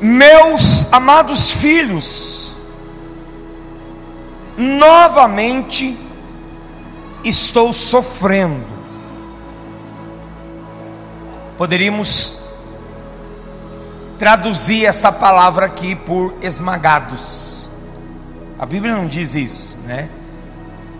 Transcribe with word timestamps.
Meus 0.00 0.90
amados 0.90 1.50
filhos, 1.52 2.56
novamente 4.56 5.98
estou 7.22 7.72
sofrendo. 7.72 8.64
Poderíamos 11.58 12.40
traduzir 14.18 14.86
essa 14.86 15.12
palavra 15.12 15.66
aqui 15.66 15.94
por 15.94 16.34
esmagados. 16.40 17.70
A 18.58 18.66
Bíblia 18.66 18.94
não 18.94 19.06
diz 19.06 19.34
isso, 19.34 19.76
né? 19.86 20.08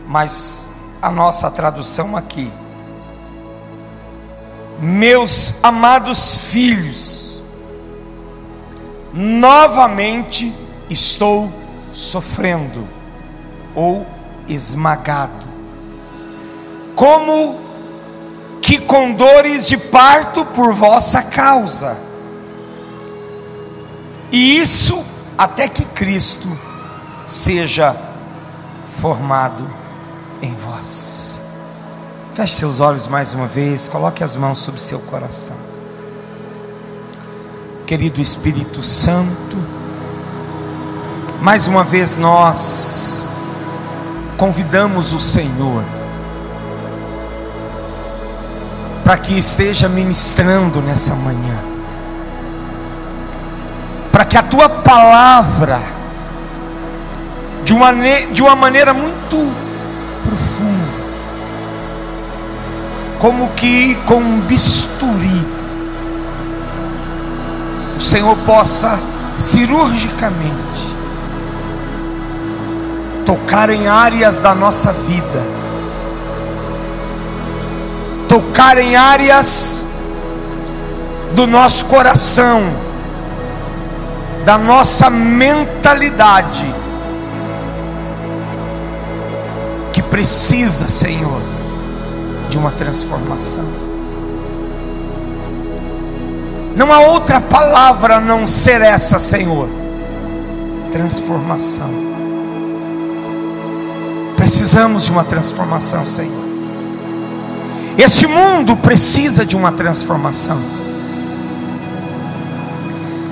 Mas 0.07 0.71
a 1.01 1.11
nossa 1.11 1.51
tradução 1.51 2.17
aqui. 2.17 2.51
Meus 4.79 5.55
amados 5.63 6.51
filhos, 6.51 7.30
novamente 9.13 10.53
estou 10.89 11.53
sofrendo 11.93 12.89
ou 13.75 14.07
esmagado, 14.49 15.47
como 16.95 17.61
que 18.61 18.79
com 18.79 19.13
dores 19.13 19.67
de 19.67 19.77
parto 19.77 20.45
por 20.45 20.75
vossa 20.75 21.23
causa, 21.23 21.97
e 24.31 24.59
isso 24.59 25.05
até 25.37 25.69
que 25.69 25.85
Cristo 25.85 26.49
seja 27.27 27.97
formado 29.01 29.69
em 30.43 30.55
vós. 30.55 31.43
Feche 32.35 32.55
seus 32.57 32.81
olhos 32.81 33.07
mais 33.07 33.33
uma 33.33 33.47
vez, 33.47 33.89
coloque 33.89 34.23
as 34.23 34.37
mãos 34.37 34.61
sobre 34.61 34.81
seu 34.81 35.01
coração. 35.01 35.70
Querido 37.91 38.21
Espírito 38.21 38.85
Santo, 38.85 39.57
mais 41.43 41.67
uma 41.67 41.83
vez 41.83 42.17
nós 42.17 43.27
convidamos 44.37 45.13
o 45.13 45.19
Senhor 45.19 45.83
para 49.03 49.19
que 49.19 49.37
esteja 49.37 49.89
ministrando 49.89 50.81
nessa 50.81 51.17
manhã, 51.17 51.59
para 54.13 54.25
que 54.25 54.39
a 54.39 54.43
tua 54.45 54.69
palavra, 54.69 55.83
de 57.65 57.75
uma, 57.75 57.93
de 58.33 58.41
uma 58.41 58.55
maneira 58.55 58.95
muito 58.95 59.53
profunda, 60.23 60.93
como 63.19 63.49
que 63.55 63.97
com 64.07 64.19
um 64.19 64.41
bisturi, 64.43 65.60
o 68.01 68.03
Senhor 68.03 68.35
possa 68.47 68.99
cirurgicamente 69.37 70.97
tocar 73.27 73.69
em 73.69 73.89
áreas 73.89 74.41
da 74.41 74.55
nossa 74.55 74.91
vida, 74.91 75.43
tocar 78.27 78.79
em 78.79 78.97
áreas 78.97 79.87
do 81.35 81.47
nosso 81.47 81.85
coração, 81.85 82.63
da 84.47 84.57
nossa 84.57 85.11
mentalidade, 85.11 86.75
que 89.93 90.03
precisa, 90.03 90.89
Senhor, 90.89 91.43
de 92.49 92.57
uma 92.57 92.71
transformação. 92.71 93.80
Não 96.81 96.95
há 96.95 97.01
outra 97.01 97.43
palavra 97.43 98.17
a 98.17 98.21
não 98.21 98.47
ser 98.47 98.81
essa, 98.81 99.19
Senhor. 99.19 99.69
Transformação. 100.91 101.91
Precisamos 104.35 105.05
de 105.05 105.11
uma 105.11 105.23
transformação, 105.23 106.09
Senhor. 106.09 106.43
Este 107.99 108.27
mundo 108.27 108.75
precisa 108.77 109.45
de 109.45 109.59
uma 109.59 109.71
transformação. 109.73 110.59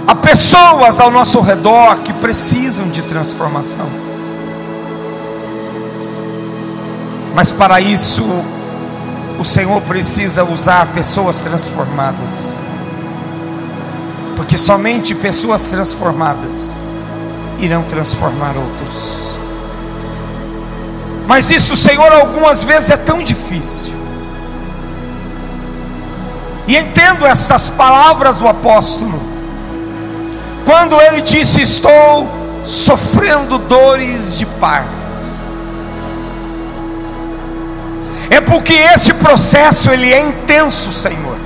Há 0.06 0.14
pessoas 0.14 1.00
ao 1.00 1.10
nosso 1.10 1.40
redor 1.40 2.00
que 2.00 2.12
precisam 2.12 2.90
de 2.90 3.00
transformação. 3.00 3.88
Mas 7.34 7.50
para 7.50 7.80
isso, 7.80 8.26
o 9.38 9.44
Senhor 9.44 9.80
precisa 9.80 10.44
usar 10.44 10.88
pessoas 10.88 11.40
transformadas. 11.40 12.67
Porque 14.38 14.56
somente 14.56 15.16
pessoas 15.16 15.66
transformadas 15.66 16.78
irão 17.58 17.82
transformar 17.82 18.56
outros. 18.56 19.36
Mas 21.26 21.50
isso, 21.50 21.76
Senhor, 21.76 22.12
algumas 22.12 22.62
vezes 22.62 22.92
é 22.92 22.96
tão 22.96 23.20
difícil. 23.20 23.92
E 26.68 26.76
entendo 26.76 27.26
estas 27.26 27.68
palavras 27.68 28.36
do 28.36 28.46
apóstolo, 28.46 29.20
quando 30.64 31.00
ele 31.00 31.20
disse: 31.20 31.60
Estou 31.60 32.30
sofrendo 32.64 33.58
dores 33.58 34.38
de 34.38 34.46
parto. 34.46 34.96
É 38.30 38.40
porque 38.40 38.74
esse 38.74 39.12
processo 39.14 39.90
ele 39.90 40.12
é 40.12 40.20
intenso, 40.20 40.92
Senhor. 40.92 41.37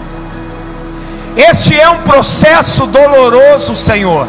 Este 1.36 1.78
é 1.78 1.88
um 1.88 1.98
processo 1.98 2.86
doloroso, 2.86 3.74
Senhor. 3.74 4.28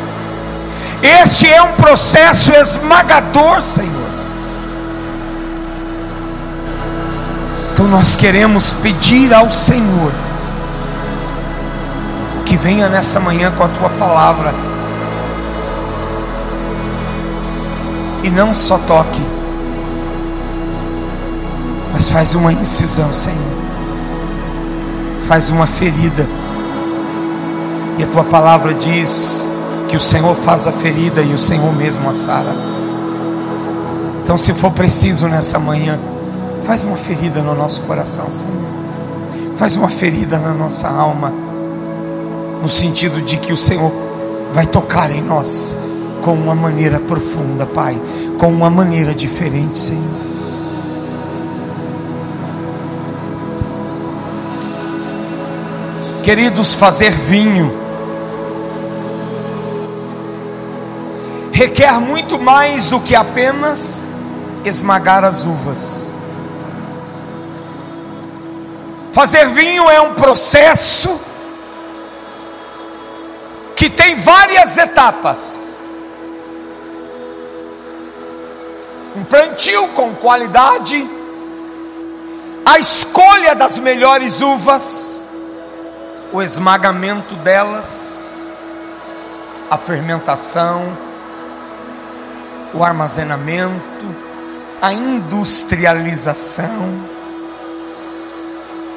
Este 1.02 1.48
é 1.48 1.62
um 1.62 1.74
processo 1.74 2.54
esmagador, 2.54 3.62
Senhor. 3.62 4.04
Então 7.74 7.88
nós 7.88 8.16
queremos 8.16 8.72
pedir 8.72 9.34
ao 9.34 9.50
Senhor 9.50 10.12
que 12.46 12.56
venha 12.56 12.88
nessa 12.88 13.20
manhã 13.20 13.52
com 13.52 13.64
a 13.64 13.68
tua 13.68 13.90
palavra 13.90 14.54
e 18.24 18.30
não 18.30 18.54
só 18.54 18.78
toque, 18.78 19.22
mas 21.92 22.08
faz 22.08 22.36
uma 22.36 22.54
incisão, 22.54 23.14
Senhor, 23.14 23.38
faz 25.28 25.50
uma 25.50 25.68
ferida, 25.68 26.28
e 27.98 28.04
a 28.04 28.08
tua 28.08 28.24
palavra 28.24 28.74
diz 28.74 29.46
que 29.88 29.96
o 29.96 30.00
Senhor 30.00 30.36
faz 30.36 30.68
a 30.68 30.72
ferida 30.72 31.22
e 31.22 31.34
o 31.34 31.40
Senhor 31.40 31.74
mesmo 31.74 32.10
a 32.10 32.14
sara. 32.14 32.56
Então, 34.24 34.38
se 34.38 34.54
for 34.54 34.72
preciso 34.72 35.28
nessa 35.28 35.60
manhã, 35.60 36.00
Faz 36.64 36.86
uma 36.86 36.96
ferida 36.96 37.42
no 37.42 37.54
nosso 37.56 37.82
coração, 37.82 38.32
Senhor. 38.32 38.54
Faz 39.58 39.76
uma 39.76 39.90
ferida 39.90 40.38
na 40.38 40.54
nossa 40.54 40.88
alma, 40.88 41.32
no 42.62 42.70
sentido 42.70 43.22
de 43.22 43.38
que 43.38 43.52
o 43.52 43.58
Senhor 43.58 43.92
vai 44.54 44.66
tocar 44.66 45.12
em 45.12 45.22
nós 45.22 45.76
com 46.22 46.34
uma 46.34 46.56
maneira 46.56 47.00
profunda, 47.02 47.66
Pai, 47.66 48.00
com 48.38 48.48
uma 48.48 48.70
maneira 48.70 49.14
diferente, 49.14 49.78
Senhor. 49.78 50.24
Queridos, 56.24 56.74
fazer 56.74 57.12
vinho 57.12 57.83
requer 61.54 62.00
muito 62.00 62.40
mais 62.40 62.90
do 62.90 63.00
que 63.00 63.16
apenas 63.16 64.10
esmagar 64.66 65.24
as 65.24 65.46
uvas. 65.46 66.18
Fazer 69.14 69.48
vinho 69.50 69.88
é 69.88 70.02
um 70.02 70.16
processo 70.16 71.22
que 73.76 73.88
tem 73.88 74.16
várias 74.16 74.80
etapas. 74.80 75.80
Um 79.16 79.24
plantio 79.24 79.90
com 79.90 80.16
qualidade, 80.16 81.08
a 82.66 82.80
escolha 82.80 83.54
das 83.54 83.78
melhores 83.78 84.42
uvas, 84.42 85.28
o 86.32 86.42
esmagamento 86.42 87.36
delas, 87.36 88.42
a 89.70 89.78
fermentação, 89.78 91.13
o 92.74 92.84
armazenamento, 92.84 94.16
a 94.82 94.94
industrialização 94.94 97.14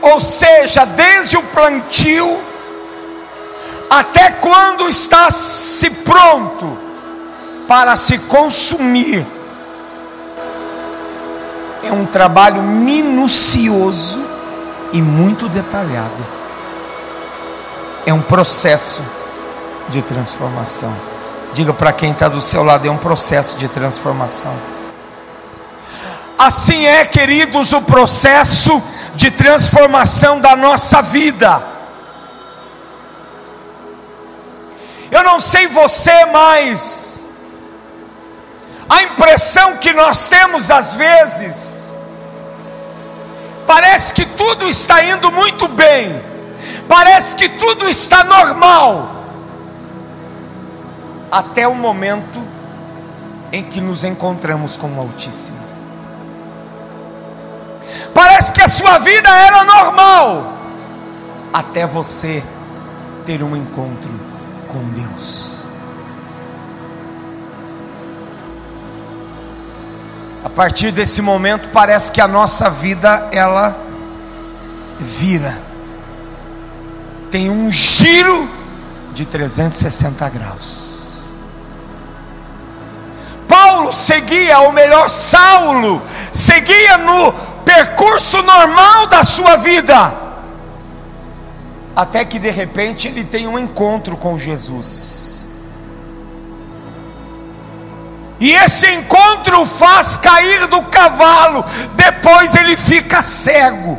ou 0.07 0.21
seja, 0.21 0.85
desde 0.85 1.37
o 1.37 1.43
plantio 1.43 2.41
até 3.91 4.31
quando 4.31 4.89
está 4.89 5.31
se 5.33 5.91
pronto 5.91 6.79
para 7.67 7.97
se 7.97 8.19
consumir. 8.19 9.27
É 11.83 11.93
um 11.93 12.07
trabalho 12.07 12.63
minucioso 12.63 14.25
e 14.93 15.03
muito 15.03 15.49
detalhado. 15.49 16.25
É 18.05 18.13
um 18.13 18.23
processo 18.23 19.03
de 19.89 20.03
transformação. 20.03 20.95
Diga 21.57 21.73
para 21.73 21.91
quem 21.91 22.13
está 22.13 22.29
do 22.29 22.43
seu 22.43 22.63
lado, 22.63 22.87
é 22.87 22.91
um 22.91 22.99
processo 22.99 23.57
de 23.57 23.67
transformação. 23.67 24.55
Assim 26.39 26.85
é, 26.85 27.07
queridos, 27.07 27.73
o 27.73 27.81
processo 27.81 28.83
de 29.15 29.31
transformação 29.31 30.39
da 30.39 30.55
nossa 30.55 31.01
vida. 31.01 31.65
Eu 35.11 35.23
não 35.23 35.41
sei 35.41 35.67
você, 35.69 36.27
mas 36.27 37.27
a 38.87 39.05
impressão 39.05 39.79
que 39.79 39.95
nós 39.95 40.29
temos 40.29 40.71
às 40.71 40.95
vezes, 40.95 41.97
parece 43.67 44.13
que 44.13 44.27
tudo 44.27 44.69
está 44.69 45.03
indo 45.03 45.33
muito 45.33 45.67
bem, 45.69 46.23
parece 46.87 47.35
que 47.35 47.49
tudo 47.49 47.89
está 47.89 48.25
normal, 48.25 49.16
até 51.31 51.67
o 51.67 51.75
momento 51.75 52.43
em 53.53 53.63
que 53.63 53.81
nos 53.81 54.05
encontramos 54.05 54.77
com 54.77 54.89
o 54.89 55.01
Altíssimo. 55.01 55.59
Parece 58.13 58.53
que 58.53 58.63
a 58.63 58.69
sua 58.69 58.99
vida 58.99 59.29
era 59.29 59.65
normal, 59.65 60.53
até 61.53 61.87
você 61.87 62.43
ter 63.25 63.43
um 63.43 63.57
encontro 63.57 64.13
com 64.69 64.83
Deus. 64.89 65.67
A 70.45 70.49
partir 70.49 70.93
desse 70.93 71.21
momento 71.21 71.69
parece 71.71 72.11
que 72.11 72.21
a 72.21 72.29
nossa 72.29 72.71
vida 72.71 73.29
ela 73.33 73.77
vira. 74.99 75.61
Tem 77.31 77.51
um 77.51 77.71
giro 77.71 78.49
de 79.13 79.27
360 79.27 80.29
graus. 80.31 80.96
Paulo 83.77 83.93
seguia, 83.93 84.59
ou 84.61 84.73
melhor, 84.73 85.11
Saulo 85.11 86.01
seguia 86.33 86.97
no 86.97 87.31
percurso 87.63 88.43
normal 88.43 89.07
da 89.07 89.23
sua 89.23 89.57
vida, 89.57 90.17
até 91.95 92.25
que 92.25 92.39
de 92.39 92.51
repente 92.51 93.07
ele 93.07 93.23
tem 93.23 93.47
um 93.47 93.59
encontro 93.59 94.17
com 94.17 94.39
Jesus. 94.39 95.47
E 98.41 98.51
esse 98.55 98.91
encontro 98.95 99.67
faz 99.67 100.17
cair 100.17 100.67
do 100.69 100.83
cavalo, 100.85 101.63
depois 101.95 102.55
ele 102.55 102.79
fica 102.79 103.21
cego. 103.21 103.99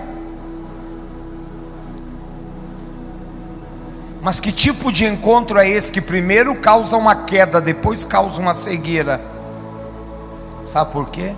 Mas 4.24 4.40
que 4.40 4.52
tipo 4.52 4.92
de 4.92 5.06
encontro 5.06 5.60
é 5.60 5.70
esse 5.70 5.92
que 5.92 6.02
primeiro 6.02 6.56
causa 6.56 6.98
uma 6.98 7.16
queda, 7.26 7.62
depois 7.62 8.06
causa 8.06 8.42
uma 8.42 8.56
cegueira? 8.56 9.37
Sabe 10.68 10.92
por 10.92 11.08
quê? 11.08 11.34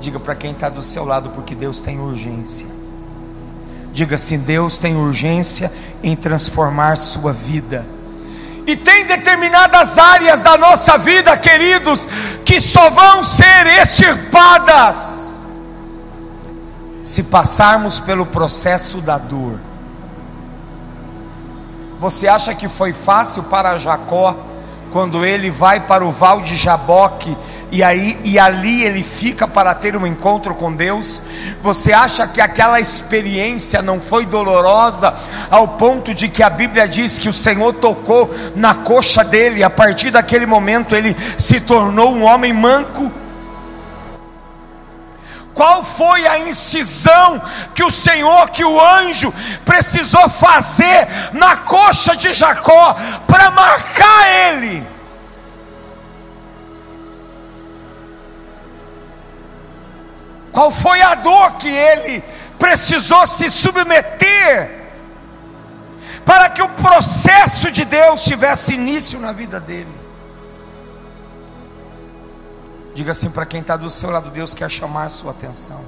Diga 0.00 0.20
para 0.20 0.36
quem 0.36 0.52
está 0.52 0.68
do 0.68 0.80
seu 0.80 1.04
lado, 1.04 1.30
porque 1.30 1.52
Deus 1.52 1.80
tem 1.80 1.98
urgência. 1.98 2.68
Diga 3.92 4.14
assim: 4.14 4.38
Deus 4.38 4.78
tem 4.78 4.94
urgência 4.94 5.72
em 6.00 6.14
transformar 6.14 6.96
sua 6.96 7.32
vida. 7.32 7.84
E 8.64 8.76
tem 8.76 9.04
determinadas 9.04 9.98
áreas 9.98 10.44
da 10.44 10.56
nossa 10.56 10.96
vida, 10.96 11.36
queridos, 11.36 12.08
que 12.44 12.60
só 12.60 12.88
vão 12.88 13.20
ser 13.20 13.66
extirpadas 13.80 15.40
se 17.02 17.24
passarmos 17.24 17.98
pelo 17.98 18.26
processo 18.26 19.00
da 19.00 19.18
dor. 19.18 19.58
Você 21.98 22.28
acha 22.28 22.54
que 22.54 22.68
foi 22.68 22.92
fácil 22.92 23.42
para 23.44 23.78
Jacó 23.78 24.36
quando 24.92 25.24
ele 25.24 25.50
vai 25.50 25.80
para 25.80 26.04
o 26.04 26.12
val 26.12 26.40
de 26.40 26.54
Jaboque 26.56 27.36
e 27.70 27.82
aí 27.82 28.18
e 28.24 28.38
ali 28.38 28.84
ele 28.84 29.02
fica 29.02 29.48
para 29.48 29.74
ter 29.74 29.96
um 29.96 30.06
encontro 30.06 30.54
com 30.54 30.72
Deus? 30.72 31.22
Você 31.62 31.92
acha 31.92 32.26
que 32.26 32.40
aquela 32.40 32.80
experiência 32.80 33.82
não 33.82 34.00
foi 34.00 34.24
dolorosa 34.24 35.14
ao 35.50 35.68
ponto 35.68 36.14
de 36.14 36.28
que 36.28 36.42
a 36.42 36.50
Bíblia 36.50 36.86
diz 36.86 37.18
que 37.18 37.28
o 37.28 37.32
Senhor 37.32 37.72
tocou 37.74 38.30
na 38.54 38.74
coxa 38.74 39.24
dele, 39.24 39.64
a 39.64 39.70
partir 39.70 40.10
daquele 40.10 40.46
momento 40.46 40.94
ele 40.94 41.16
se 41.36 41.60
tornou 41.60 42.14
um 42.14 42.22
homem 42.24 42.52
manco? 42.52 43.10
Qual 45.52 45.82
foi 45.82 46.26
a 46.26 46.38
incisão 46.38 47.40
que 47.74 47.82
o 47.82 47.90
Senhor, 47.90 48.50
que 48.50 48.62
o 48.62 48.78
anjo 48.78 49.32
precisou 49.64 50.28
fazer 50.28 51.08
na 51.32 51.56
coxa 51.56 52.14
de 52.14 52.34
Jacó 52.34 52.94
para 53.26 53.50
marcar 53.50 54.52
ele? 54.52 54.95
Qual 60.56 60.70
foi 60.70 61.02
a 61.02 61.14
dor 61.14 61.58
que 61.58 61.68
ele 61.68 62.24
precisou 62.58 63.26
se 63.26 63.50
submeter 63.50 64.86
para 66.24 66.48
que 66.48 66.62
o 66.62 66.68
processo 66.70 67.70
de 67.70 67.84
Deus 67.84 68.22
tivesse 68.22 68.72
início 68.72 69.20
na 69.20 69.32
vida 69.32 69.60
dele? 69.60 69.94
Diga 72.94 73.12
assim 73.12 73.30
para 73.30 73.44
quem 73.44 73.60
está 73.60 73.76
do 73.76 73.90
seu 73.90 74.08
lado: 74.08 74.30
Deus 74.30 74.54
quer 74.54 74.70
chamar 74.70 75.10
sua 75.10 75.32
atenção. 75.32 75.84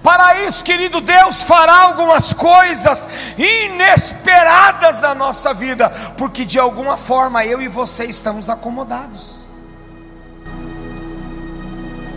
Para 0.00 0.42
isso, 0.42 0.62
querido 0.64 1.00
Deus 1.00 1.42
fará 1.42 1.80
algumas 1.80 2.32
coisas 2.32 3.08
inesperadas 3.36 5.00
na 5.00 5.16
nossa 5.16 5.52
vida, 5.52 5.90
porque 6.16 6.44
de 6.44 6.60
alguma 6.60 6.96
forma 6.96 7.44
eu 7.44 7.60
e 7.60 7.66
você 7.66 8.04
estamos 8.04 8.48
acomodados. 8.48 9.43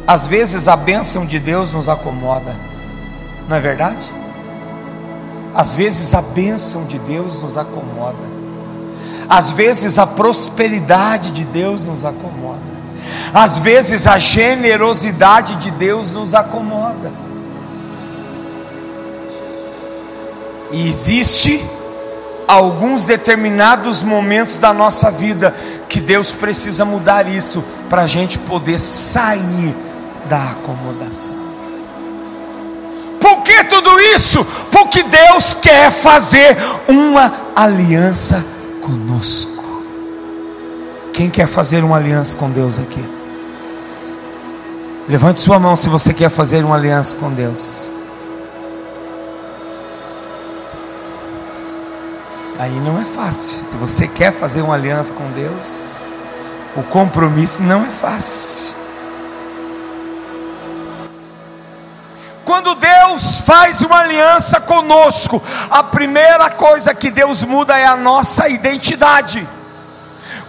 Às 0.07 0.25
vezes 0.25 0.69
a 0.69 0.77
bênção 0.77 1.25
de 1.25 1.37
Deus 1.37 1.73
nos 1.73 1.89
acomoda, 1.89 2.57
não 3.49 3.57
é 3.57 3.59
verdade? 3.59 4.09
Às 5.53 5.75
vezes 5.75 6.13
a 6.13 6.21
bênção 6.21 6.85
de 6.85 6.97
Deus 6.97 7.43
nos 7.43 7.57
acomoda, 7.57 8.25
às 9.27 9.51
vezes 9.51 9.99
a 9.99 10.07
prosperidade 10.07 11.31
de 11.31 11.43
Deus 11.43 11.87
nos 11.87 12.05
acomoda, 12.05 12.61
às 13.33 13.57
vezes 13.57 14.07
a 14.07 14.17
generosidade 14.17 15.57
de 15.57 15.71
Deus 15.71 16.13
nos 16.13 16.33
acomoda. 16.33 17.11
E 20.71 20.87
existe 20.87 21.65
alguns 22.47 23.03
determinados 23.03 24.03
momentos 24.03 24.57
da 24.57 24.73
nossa 24.73 25.11
vida 25.11 25.53
que 25.89 25.99
Deus 25.99 26.31
precisa 26.31 26.85
mudar 26.85 27.27
isso 27.27 27.61
para 27.89 28.03
a 28.03 28.07
gente 28.07 28.37
poder 28.39 28.79
sair 28.79 29.86
da 30.27 30.51
acomodação. 30.51 31.35
Por 33.19 33.41
que 33.43 33.63
tudo 33.65 33.99
isso? 33.99 34.45
Porque 34.71 35.03
Deus 35.03 35.53
quer 35.55 35.91
fazer 35.91 36.57
uma 36.87 37.33
aliança 37.55 38.45
conosco. 38.81 39.83
Quem 41.13 41.29
quer 41.29 41.47
fazer 41.47 41.83
uma 41.83 41.97
aliança 41.97 42.37
com 42.37 42.49
Deus 42.49 42.77
aqui? 42.77 43.03
Levante 45.09 45.39
sua 45.39 45.57
mão 45.57 45.75
se 45.75 45.89
você 45.89 46.13
quer 46.13 46.29
fazer 46.29 46.63
uma 46.63 46.75
aliança 46.75 47.15
com 47.15 47.31
Deus. 47.31 47.91
Aí 52.59 52.79
não 52.79 52.99
é 52.99 53.05
fácil. 53.05 53.65
Se 53.65 53.77
você 53.77 54.07
quer 54.07 54.31
fazer 54.31 54.61
uma 54.61 54.73
aliança 54.73 55.13
com 55.13 55.29
Deus, 55.31 55.91
o 56.75 56.83
compromisso 56.83 57.61
não 57.63 57.85
é 57.85 57.89
fácil. 57.89 58.75
Faz 63.47 63.81
uma 63.81 63.99
aliança 63.99 64.59
conosco, 64.59 65.41
a 65.71 65.81
primeira 65.81 66.49
coisa 66.49 66.93
que 66.93 67.09
Deus 67.09 67.45
muda 67.45 67.79
é 67.79 67.85
a 67.85 67.95
nossa 67.95 68.49
identidade. 68.49 69.47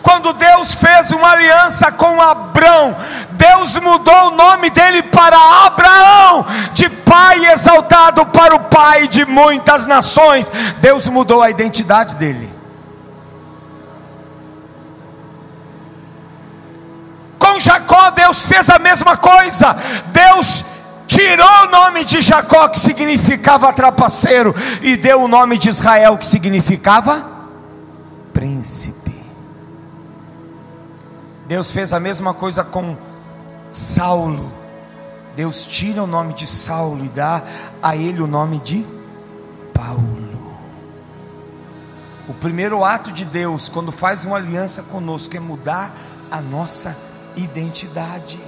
Quando 0.02 0.32
Deus 0.32 0.74
fez 0.74 1.12
uma 1.12 1.30
aliança 1.30 1.92
com 1.92 2.20
Abraão, 2.20 2.96
Deus 3.30 3.76
mudou 3.76 4.28
o 4.28 4.30
nome 4.32 4.68
dele 4.70 5.04
para 5.04 5.36
Abraão, 5.66 6.44
de 6.72 6.88
pai 6.88 7.46
exaltado 7.46 8.26
para 8.26 8.56
o 8.56 8.64
pai 8.64 9.06
de 9.06 9.24
muitas 9.24 9.86
nações. 9.86 10.50
Deus 10.80 11.06
mudou 11.06 11.40
a 11.40 11.50
identidade 11.50 12.16
dele. 12.16 12.52
Com 17.38 17.60
Jacó, 17.60 18.10
Deus 18.10 18.44
fez 18.44 18.68
a 18.68 18.80
mesma 18.80 19.16
coisa. 19.16 19.76
Deus 20.06 20.64
tirou 21.08 21.64
o 21.64 21.70
nome 21.70 22.04
de 22.04 22.20
Jacó, 22.20 22.68
que 22.68 22.78
significava 22.78 23.72
trapaceiro, 23.72 24.54
e 24.82 24.96
deu 24.96 25.22
o 25.22 25.28
nome 25.28 25.58
de 25.58 25.70
Israel, 25.70 26.16
que 26.16 26.26
significava 26.26 27.26
príncipe. 28.32 29.18
Deus 31.46 31.72
fez 31.72 31.92
a 31.94 31.98
mesma 31.98 32.34
coisa 32.34 32.62
com 32.62 32.96
Saulo. 33.72 34.52
Deus 35.34 35.66
tira 35.66 36.02
o 36.02 36.06
nome 36.06 36.34
de 36.34 36.46
Saulo 36.46 37.04
e 37.04 37.08
dá 37.08 37.42
a 37.82 37.96
ele 37.96 38.20
o 38.20 38.26
nome 38.26 38.58
de 38.58 38.86
Paulo. 39.72 40.18
O 42.28 42.34
primeiro 42.34 42.84
ato 42.84 43.10
de 43.10 43.24
Deus, 43.24 43.68
quando 43.68 43.90
faz 43.90 44.24
uma 44.26 44.36
aliança 44.36 44.82
conosco, 44.82 45.34
é 45.36 45.40
mudar 45.40 45.94
a 46.30 46.42
nossa 46.42 46.94
identidade. 47.34 48.38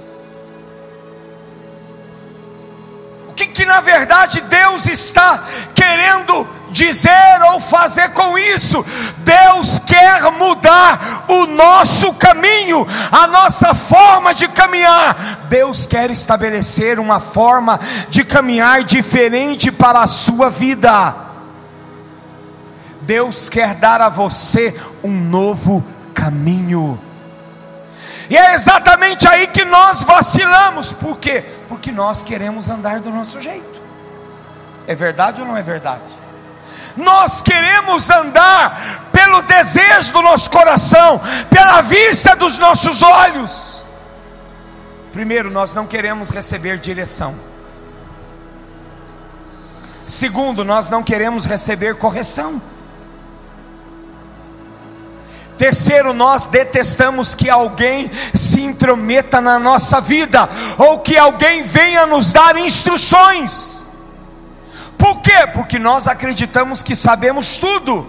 Que, 3.51 3.65
na 3.65 3.81
verdade 3.81 4.41
Deus 4.41 4.87
está 4.87 5.43
querendo 5.75 6.47
dizer 6.69 7.41
ou 7.51 7.59
fazer 7.59 8.09
com 8.11 8.37
isso? 8.37 8.83
Deus 9.17 9.79
quer 9.79 10.31
mudar 10.31 11.25
o 11.27 11.45
nosso 11.47 12.13
caminho, 12.13 12.85
a 13.11 13.27
nossa 13.27 13.73
forma 13.73 14.33
de 14.33 14.47
caminhar. 14.47 15.45
Deus 15.49 15.85
quer 15.85 16.09
estabelecer 16.09 16.99
uma 16.99 17.19
forma 17.19 17.79
de 18.09 18.23
caminhar 18.23 18.83
diferente 18.83 19.71
para 19.71 20.01
a 20.01 20.07
sua 20.07 20.49
vida. 20.49 21.15
Deus 23.01 23.49
quer 23.49 23.75
dar 23.75 24.01
a 24.01 24.09
você 24.09 24.75
um 25.03 25.11
novo 25.11 25.83
caminho. 26.13 26.99
E 28.29 28.37
é 28.37 28.53
exatamente 28.53 29.27
aí 29.27 29.47
que 29.47 29.65
nós 29.65 30.03
vacilamos. 30.03 30.93
Por 30.93 31.17
quê? 31.17 31.43
Porque 31.71 31.89
nós 31.89 32.21
queremos 32.21 32.67
andar 32.69 32.99
do 32.99 33.09
nosso 33.11 33.39
jeito. 33.39 33.81
É 34.85 34.93
verdade 34.93 35.39
ou 35.39 35.47
não 35.47 35.55
é 35.55 35.63
verdade? 35.63 36.03
Nós 36.97 37.41
queremos 37.41 38.09
andar 38.09 39.07
pelo 39.13 39.41
desejo 39.41 40.11
do 40.11 40.21
nosso 40.21 40.51
coração, 40.51 41.21
pela 41.49 41.79
vista 41.79 42.35
dos 42.35 42.57
nossos 42.57 43.01
olhos. 43.01 43.85
Primeiro, 45.13 45.49
nós 45.49 45.73
não 45.73 45.87
queremos 45.87 46.29
receber 46.29 46.77
direção. 46.77 47.35
Segundo, 50.05 50.65
nós 50.65 50.89
não 50.89 51.01
queremos 51.01 51.45
receber 51.45 51.95
correção. 51.95 52.61
Terceiro, 55.61 56.11
nós 56.11 56.47
detestamos 56.47 57.35
que 57.35 57.47
alguém 57.47 58.09
se 58.33 58.61
intrometa 58.61 59.39
na 59.39 59.59
nossa 59.59 60.01
vida, 60.01 60.49
ou 60.75 60.97
que 61.01 61.15
alguém 61.15 61.61
venha 61.61 62.07
nos 62.07 62.31
dar 62.31 62.57
instruções. 62.57 63.85
Por 64.97 65.21
quê? 65.21 65.45
Porque 65.53 65.77
nós 65.77 66.07
acreditamos 66.07 66.81
que 66.81 66.95
sabemos 66.95 67.57
tudo. 67.57 68.07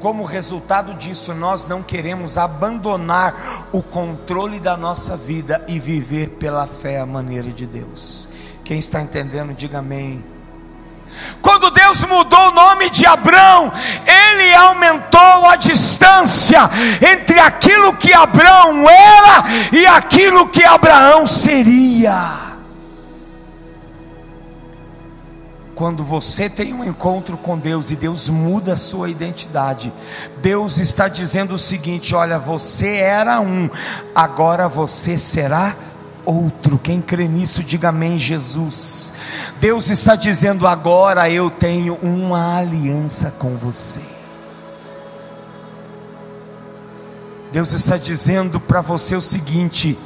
Como 0.00 0.24
resultado 0.24 0.94
disso, 0.94 1.32
nós 1.32 1.64
não 1.66 1.80
queremos 1.80 2.36
abandonar 2.36 3.68
o 3.70 3.80
controle 3.80 4.58
da 4.58 4.76
nossa 4.76 5.16
vida 5.16 5.64
e 5.68 5.78
viver 5.78 6.30
pela 6.40 6.66
fé 6.66 6.98
a 6.98 7.06
maneira 7.06 7.52
de 7.52 7.66
Deus. 7.66 8.28
Quem 8.64 8.80
está 8.80 9.00
entendendo, 9.00 9.54
diga 9.54 9.78
amém. 9.78 10.24
Quando 11.42 11.70
Deus 11.70 12.04
mudou 12.04 12.48
o 12.48 12.52
nome 12.52 12.90
de 12.90 13.06
Abrão, 13.06 13.72
ele 14.06 14.54
aumentou 14.54 15.46
a 15.46 15.56
distância 15.56 16.70
entre 17.00 17.38
aquilo 17.38 17.94
que 17.94 18.12
Abrão 18.12 18.88
era 18.88 19.44
e 19.72 19.86
aquilo 19.86 20.48
que 20.48 20.62
Abraão 20.62 21.26
seria. 21.26 22.50
Quando 25.80 26.04
você 26.04 26.50
tem 26.50 26.74
um 26.74 26.84
encontro 26.84 27.38
com 27.38 27.56
Deus 27.56 27.90
e 27.90 27.96
Deus 27.96 28.28
muda 28.28 28.74
a 28.74 28.76
sua 28.76 29.08
identidade, 29.08 29.90
Deus 30.42 30.76
está 30.78 31.08
dizendo 31.08 31.54
o 31.54 31.58
seguinte: 31.58 32.14
olha, 32.14 32.38
você 32.38 32.96
era 32.96 33.40
um, 33.40 33.66
agora 34.14 34.68
você 34.68 35.16
será 35.16 35.74
outro. 36.30 36.78
Quem 36.78 37.00
crê 37.00 37.26
nisso, 37.26 37.62
diga 37.64 37.88
amém, 37.88 38.18
Jesus. 38.18 39.12
Deus 39.58 39.90
está 39.90 40.14
dizendo 40.14 40.66
agora: 40.66 41.28
eu 41.28 41.50
tenho 41.50 41.94
uma 42.02 42.58
aliança 42.58 43.32
com 43.38 43.56
você. 43.56 44.00
Deus 47.52 47.72
está 47.72 47.96
dizendo 47.96 48.60
para 48.60 48.80
você 48.80 49.16
o 49.16 49.20
seguinte: 49.20 49.98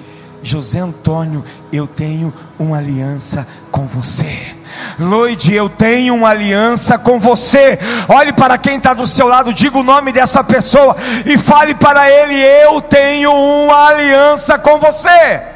José 0.42 0.78
Antônio, 0.78 1.44
eu 1.72 1.86
tenho 1.86 2.32
uma 2.58 2.78
aliança 2.78 3.46
com 3.70 3.86
você. 3.86 4.54
Loide, 4.98 5.54
eu 5.54 5.68
tenho 5.68 6.14
uma 6.14 6.30
aliança 6.30 6.98
com 6.98 7.18
você. 7.18 7.78
Olhe 8.08 8.32
para 8.32 8.58
quem 8.58 8.76
está 8.76 8.94
do 8.94 9.06
seu 9.06 9.28
lado, 9.28 9.52
diga 9.52 9.78
o 9.78 9.82
nome 9.82 10.12
dessa 10.12 10.42
pessoa 10.42 10.96
e 11.26 11.36
fale 11.36 11.74
para 11.74 12.10
ele: 12.10 12.34
Eu 12.36 12.80
tenho 12.80 13.30
uma 13.32 13.88
aliança 13.88 14.58
com 14.58 14.78
você. 14.78 15.53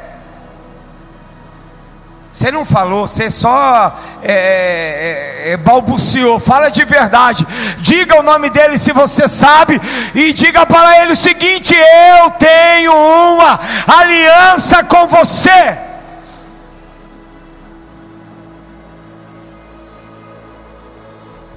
Você 2.31 2.51
não 2.51 2.63
falou, 2.63 3.07
você 3.07 3.29
só 3.31 3.99
é, 4.21 5.47
é, 5.47 5.51
é, 5.51 5.57
balbuciou. 5.57 6.39
Fala 6.39 6.69
de 6.69 6.85
verdade. 6.85 7.45
Diga 7.79 8.19
o 8.19 8.23
nome 8.23 8.51
dele 8.51 8.77
se 8.77 8.91
você 8.91 9.27
sabe. 9.27 9.81
E 10.13 10.31
diga 10.31 10.65
para 10.65 11.01
ele 11.01 11.13
o 11.13 11.17
seguinte: 11.17 11.73
Eu 11.73 12.31
tenho 12.31 12.93
uma 12.93 13.59
aliança 13.87 14.83
com 14.83 15.07
você. 15.07 15.79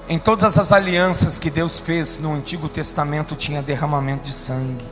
Em 0.09 0.19
todas 0.19 0.59
as 0.59 0.73
alianças 0.73 1.39
que 1.39 1.51
Deus 1.51 1.79
fez 1.79 2.19
no 2.19 2.35
Antigo 2.35 2.69
Testamento 2.69 3.37
tinha 3.37 3.63
derramamento 3.63 4.25
de 4.25 4.33
sangue. 4.33 4.87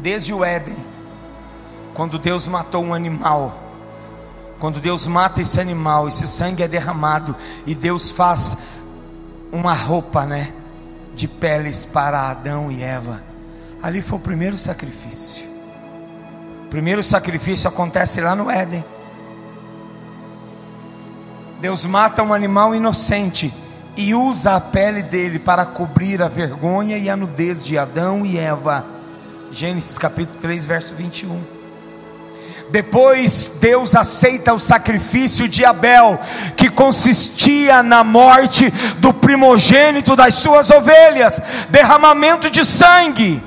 Desde 0.00 0.34
o 0.34 0.44
Éden 0.44 1.01
quando 1.94 2.18
Deus 2.18 2.48
matou 2.48 2.82
um 2.84 2.94
animal, 2.94 3.56
quando 4.58 4.80
Deus 4.80 5.06
mata 5.06 5.42
esse 5.42 5.60
animal, 5.60 6.08
esse 6.08 6.26
sangue 6.26 6.62
é 6.62 6.68
derramado 6.68 7.34
e 7.66 7.74
Deus 7.74 8.10
faz 8.10 8.56
uma 9.50 9.74
roupa, 9.74 10.24
né, 10.24 10.52
de 11.14 11.28
peles 11.28 11.84
para 11.84 12.30
Adão 12.30 12.70
e 12.70 12.82
Eva. 12.82 13.22
Ali 13.82 14.00
foi 14.00 14.18
o 14.18 14.22
primeiro 14.22 14.56
sacrifício. 14.56 15.44
O 16.64 16.68
primeiro 16.68 17.02
sacrifício 17.02 17.68
acontece 17.68 18.20
lá 18.20 18.34
no 18.34 18.50
Éden. 18.50 18.84
Deus 21.60 21.84
mata 21.84 22.22
um 22.22 22.32
animal 22.32 22.74
inocente 22.74 23.52
e 23.96 24.14
usa 24.14 24.56
a 24.56 24.60
pele 24.60 25.02
dele 25.02 25.38
para 25.38 25.66
cobrir 25.66 26.22
a 26.22 26.28
vergonha 26.28 26.96
e 26.96 27.10
a 27.10 27.16
nudez 27.16 27.64
de 27.64 27.76
Adão 27.76 28.24
e 28.24 28.38
Eva. 28.38 28.86
Gênesis 29.50 29.98
capítulo 29.98 30.38
3, 30.40 30.64
verso 30.64 30.94
21. 30.94 31.51
Depois 32.72 33.52
Deus 33.60 33.94
aceita 33.94 34.54
o 34.54 34.58
sacrifício 34.58 35.46
de 35.46 35.62
Abel, 35.62 36.18
que 36.56 36.70
consistia 36.70 37.82
na 37.82 38.02
morte 38.02 38.70
do 38.96 39.12
primogênito 39.12 40.16
das 40.16 40.36
suas 40.36 40.70
ovelhas, 40.70 41.38
derramamento 41.68 42.50
de 42.50 42.64
sangue. 42.64 43.44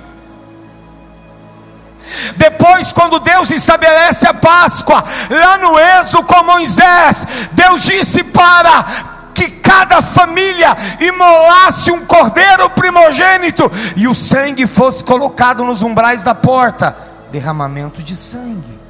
Depois, 2.38 2.94
quando 2.94 3.20
Deus 3.20 3.50
estabelece 3.50 4.28
a 4.28 4.34
Páscoa, 4.34 5.04
lá 5.32 5.58
no 5.58 5.80
Êxodo 5.80 6.24
com 6.24 6.44
Moisés, 6.44 7.26
Deus 7.52 7.82
disse 7.82 8.24
para 8.24 8.86
que 9.34 9.50
cada 9.50 10.04
família 10.04 10.78
imolasse 11.00 11.92
um 11.92 12.06
cordeiro 12.06 12.70
primogênito 12.70 13.72
e 13.96 14.08
o 14.08 14.14
sangue 14.14 14.68
fosse 14.68 15.04
colocado 15.04 15.66
nos 15.66 15.82
umbrais 15.82 16.22
da 16.22 16.36
porta 16.36 16.96
derramamento 17.32 18.04
de 18.04 18.16
sangue. 18.16 18.86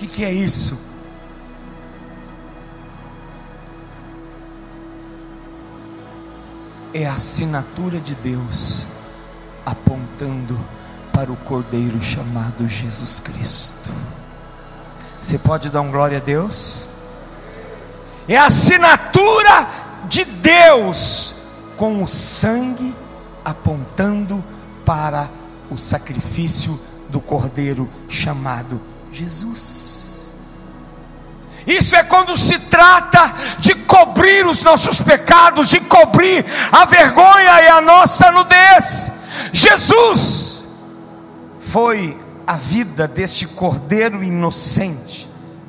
Que, 0.00 0.06
que 0.06 0.24
é 0.24 0.32
isso? 0.32 0.78
É 6.94 7.06
a 7.06 7.12
assinatura 7.12 8.00
de 8.00 8.14
Deus 8.14 8.86
apontando 9.64 10.58
para 11.12 11.30
o 11.30 11.36
Cordeiro 11.36 12.02
chamado 12.02 12.66
Jesus 12.66 13.20
Cristo. 13.20 13.92
Você 15.20 15.36
pode 15.36 15.68
dar 15.68 15.82
um 15.82 15.90
glória 15.90 16.16
a 16.16 16.20
Deus? 16.20 16.88
É 18.26 18.38
a 18.38 18.46
assinatura 18.46 19.68
de 20.08 20.24
Deus 20.24 21.34
com 21.76 22.02
o 22.02 22.08
sangue 22.08 22.96
apontando 23.44 24.42
para 24.86 25.28
o 25.70 25.76
sacrifício 25.76 26.80
do 27.10 27.20
Cordeiro 27.20 27.88
chamado 28.08 28.89
Jesus. 29.12 30.34
Isso 31.66 31.94
é 31.94 32.02
quando 32.02 32.36
se 32.36 32.58
trata 32.58 33.32
de 33.58 33.74
cobrir 33.74 34.46
os 34.46 34.62
nossos 34.62 35.00
pecados, 35.00 35.68
de 35.68 35.80
cobrir 35.80 36.44
a 36.72 36.84
vergonha 36.84 37.62
e 37.62 37.68
a 37.68 37.80
nossa 37.80 38.30
nudez. 38.30 39.10
Jesus 39.52 40.66
foi 41.60 42.18
a 42.46 42.56
vida 42.56 43.06
deste 43.06 43.46
cordeiro 43.46 44.24
inocente, 44.24 45.28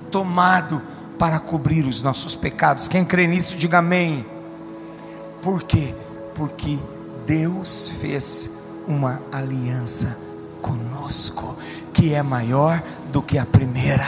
tomado 0.09 0.81
para 1.19 1.39
cobrir 1.39 1.85
os 1.85 2.01
nossos 2.01 2.35
pecados. 2.35 2.87
Quem 2.87 3.05
crê 3.05 3.27
nisso, 3.27 3.55
diga 3.55 3.79
amém. 3.79 4.25
Por 5.41 5.63
quê? 5.63 5.93
Porque 6.33 6.79
Deus 7.27 7.91
fez 8.01 8.49
uma 8.87 9.21
aliança 9.31 10.17
conosco 10.61 11.57
que 11.93 12.13
é 12.13 12.23
maior 12.23 12.81
do 13.11 13.21
que 13.21 13.37
a 13.37 13.45
primeira. 13.45 14.05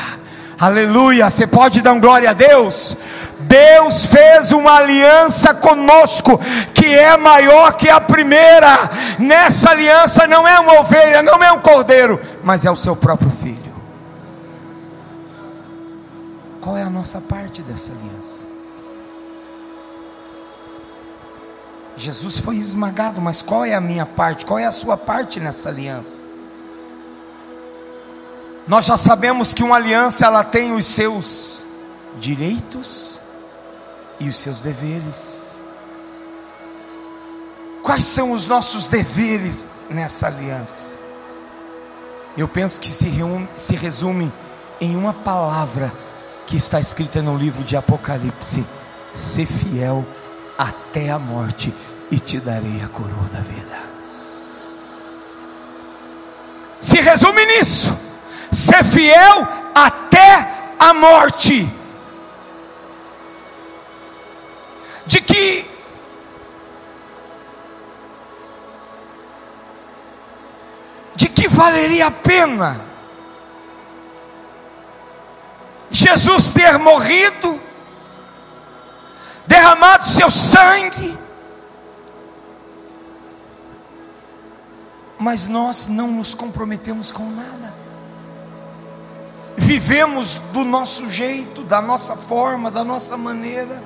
Aleluia, 0.59 1.29
você 1.29 1.45
pode 1.45 1.81
dar 1.81 1.99
glória 1.99 2.29
a 2.29 2.33
Deus? 2.33 2.95
Deus 3.39 4.05
fez 4.05 4.51
uma 4.51 4.77
aliança 4.77 5.53
conosco 5.53 6.39
que 6.73 6.85
é 6.85 7.17
maior 7.17 7.73
que 7.73 7.89
a 7.89 7.99
primeira. 7.99 8.69
Nessa 9.19 9.71
aliança 9.71 10.25
não 10.27 10.47
é 10.47 10.57
uma 10.59 10.79
ovelha, 10.79 11.21
não 11.21 11.43
é 11.43 11.51
um 11.51 11.59
cordeiro, 11.59 12.19
mas 12.43 12.65
é 12.65 12.71
o 12.71 12.75
seu 12.75 12.95
próprio 12.95 13.31
filho. 13.31 13.73
Qual 16.61 16.77
é 16.77 16.83
a 16.83 16.89
nossa 16.89 17.19
parte 17.19 17.61
dessa 17.61 17.91
aliança? 17.91 18.47
Jesus 21.97 22.39
foi 22.39 22.55
esmagado, 22.55 23.21
mas 23.21 23.41
qual 23.41 23.65
é 23.65 23.73
a 23.73 23.81
minha 23.81 24.05
parte? 24.05 24.45
Qual 24.45 24.57
é 24.57 24.65
a 24.65 24.71
sua 24.71 24.97
parte 24.97 25.39
nessa 25.39 25.69
aliança? 25.69 26.32
Nós 28.67 28.85
já 28.85 28.95
sabemos 28.95 29.53
que 29.53 29.63
uma 29.63 29.75
aliança 29.75 30.25
ela 30.25 30.43
tem 30.43 30.73
os 30.73 30.85
seus 30.85 31.65
direitos 32.17 33.19
e 34.19 34.29
os 34.29 34.37
seus 34.37 34.61
deveres. 34.61 35.59
Quais 37.81 38.05
são 38.05 38.31
os 38.31 38.47
nossos 38.47 38.87
deveres 38.87 39.67
nessa 39.89 40.27
aliança? 40.27 40.97
Eu 42.37 42.47
penso 42.47 42.79
que 42.79 42.87
se, 42.87 43.07
reúne, 43.07 43.49
se 43.55 43.75
resume 43.75 44.31
em 44.79 44.95
uma 44.95 45.13
palavra 45.13 45.91
que 46.47 46.55
está 46.55 46.79
escrita 46.79 47.21
no 47.21 47.37
livro 47.37 47.63
de 47.63 47.75
Apocalipse: 47.75 48.65
ser 49.13 49.45
fiel 49.45 50.05
até 50.57 51.09
a 51.09 51.19
morte, 51.19 51.73
e 52.09 52.17
te 52.17 52.39
darei 52.39 52.81
a 52.81 52.87
coroa 52.87 53.27
da 53.31 53.41
vida. 53.41 53.77
Se 56.79 57.01
resume 57.01 57.45
nisso: 57.45 57.95
ser 58.53 58.83
fiel 58.83 59.47
até 59.75 60.49
a 60.79 60.93
morte. 60.93 61.67
De 65.05 65.21
que 65.21 65.69
de 71.15 71.27
que 71.27 71.47
valeria 71.47 72.07
a 72.07 72.11
pena 72.11 72.93
Jesus 75.93 76.53
ter 76.53 76.79
morrido, 76.79 77.61
derramado 79.45 80.03
seu 80.05 80.31
sangue, 80.31 81.15
mas 85.19 85.45
nós 85.45 85.87
não 85.87 86.07
nos 86.07 86.33
comprometemos 86.33 87.11
com 87.11 87.29
nada. 87.29 87.82
Vivemos 89.57 90.39
do 90.51 90.63
nosso 90.63 91.09
jeito, 91.09 91.63
da 91.63 91.81
nossa 91.81 92.15
forma, 92.15 92.71
da 92.71 92.83
nossa 92.83 93.15
maneira. 93.15 93.81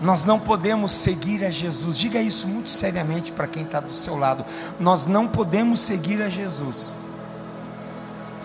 Nós 0.00 0.24
não 0.24 0.38
podemos 0.38 0.92
seguir 0.92 1.44
a 1.44 1.50
Jesus. 1.50 1.98
Diga 1.98 2.20
isso 2.20 2.46
muito 2.46 2.70
seriamente 2.70 3.32
para 3.32 3.48
quem 3.48 3.64
está 3.64 3.80
do 3.80 3.92
seu 3.92 4.16
lado. 4.16 4.44
Nós 4.78 5.06
não 5.06 5.26
podemos 5.26 5.80
seguir 5.80 6.22
a 6.22 6.28
Jesus 6.28 6.96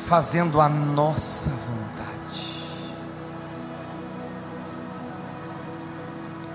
fazendo 0.05 0.59
a 0.59 0.67
nossa 0.67 1.49
vontade. 1.49 2.63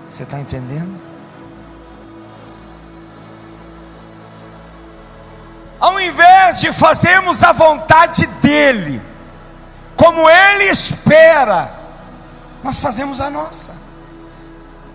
Você 0.09 0.23
está 0.23 0.39
entendendo? 0.39 1.08
Invés 6.49 6.59
de 6.59 6.73
fazermos 6.73 7.43
a 7.43 7.51
vontade 7.51 8.25
dEle, 8.41 9.01
como 9.95 10.29
Ele 10.29 10.65
espera, 10.65 11.73
nós 12.63 12.79
fazemos 12.79 13.21
a 13.21 13.29
nossa. 13.29 13.77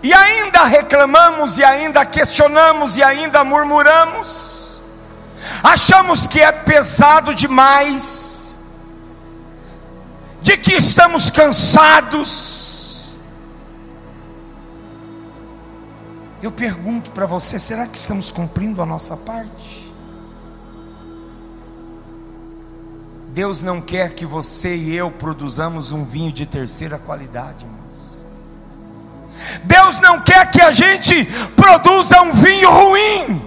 E 0.03 0.13
ainda 0.13 0.63
reclamamos, 0.65 1.57
e 1.57 1.63
ainda 1.63 2.05
questionamos, 2.05 2.97
e 2.97 3.03
ainda 3.03 3.43
murmuramos, 3.43 4.81
achamos 5.63 6.27
que 6.27 6.41
é 6.41 6.51
pesado 6.51 7.33
demais, 7.33 8.59
de 10.41 10.57
que 10.57 10.73
estamos 10.73 11.31
cansados. 11.31 13.17
Eu 16.41 16.51
pergunto 16.51 17.09
para 17.11 17.25
você: 17.25 17.57
será 17.57 17.87
que 17.87 17.97
estamos 17.97 18.31
cumprindo 18.31 18.81
a 18.81 18.85
nossa 18.85 19.17
parte? 19.17 19.84
Deus 23.35 23.61
não 23.61 23.81
quer 23.81 24.15
que 24.15 24.25
você 24.25 24.77
e 24.77 24.95
eu 24.95 25.11
produzamos 25.11 25.91
um 25.91 26.05
vinho 26.05 26.31
de 26.31 26.45
terceira 26.45 26.97
qualidade, 26.97 27.65
irmãos. 27.65 28.25
Deus 29.65 29.99
não 29.99 30.21
quer 30.21 30.49
que 30.49 30.61
a 30.61 30.71
gente 30.71 31.25
produza 31.53 32.21
um 32.21 32.31
vinho 32.31 32.71
ruim. 32.71 33.45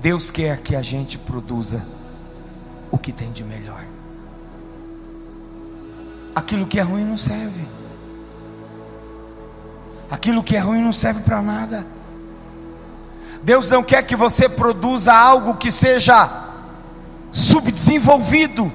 Deus 0.00 0.30
quer 0.30 0.62
que 0.62 0.74
a 0.74 0.80
gente 0.80 1.18
produza 1.18 1.86
o 2.90 2.96
que 2.96 3.12
tem 3.12 3.30
de 3.30 3.44
melhor. 3.44 3.84
Aquilo 6.34 6.66
que 6.66 6.80
é 6.80 6.82
ruim 6.82 7.04
não 7.04 7.18
serve. 7.18 7.68
Aquilo 10.10 10.42
que 10.42 10.56
é 10.56 10.58
ruim 10.58 10.82
não 10.82 10.92
serve 10.92 11.20
para 11.20 11.42
nada. 11.42 11.86
Deus 13.44 13.68
não 13.68 13.82
quer 13.82 14.02
que 14.02 14.16
você 14.16 14.48
produza 14.48 15.12
algo 15.12 15.56
que 15.56 15.70
seja 15.70 16.30
subdesenvolvido, 17.30 18.72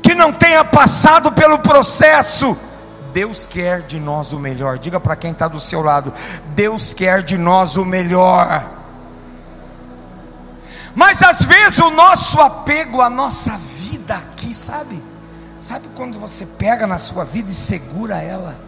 que 0.00 0.14
não 0.14 0.32
tenha 0.32 0.64
passado 0.64 1.32
pelo 1.32 1.58
processo. 1.58 2.56
Deus 3.12 3.44
quer 3.44 3.82
de 3.82 3.98
nós 3.98 4.32
o 4.32 4.38
melhor. 4.38 4.78
Diga 4.78 5.00
para 5.00 5.16
quem 5.16 5.32
está 5.32 5.48
do 5.48 5.58
seu 5.58 5.82
lado: 5.82 6.14
Deus 6.54 6.94
quer 6.94 7.24
de 7.24 7.36
nós 7.36 7.76
o 7.76 7.84
melhor. 7.84 8.70
Mas 10.94 11.24
às 11.24 11.42
vezes 11.42 11.80
o 11.80 11.90
nosso 11.90 12.40
apego 12.40 13.00
à 13.00 13.10
nossa 13.10 13.58
vida 13.58 14.14
aqui, 14.14 14.54
sabe? 14.54 15.02
Sabe 15.58 15.88
quando 15.96 16.20
você 16.20 16.46
pega 16.46 16.86
na 16.86 17.00
sua 17.00 17.24
vida 17.24 17.50
e 17.50 17.54
segura 17.54 18.22
ela? 18.22 18.60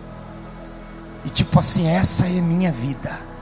E 1.24 1.30
tipo 1.30 1.60
assim, 1.60 1.86
essa 1.86 2.26
é 2.26 2.40
minha 2.40 2.72
vida. 2.72 3.33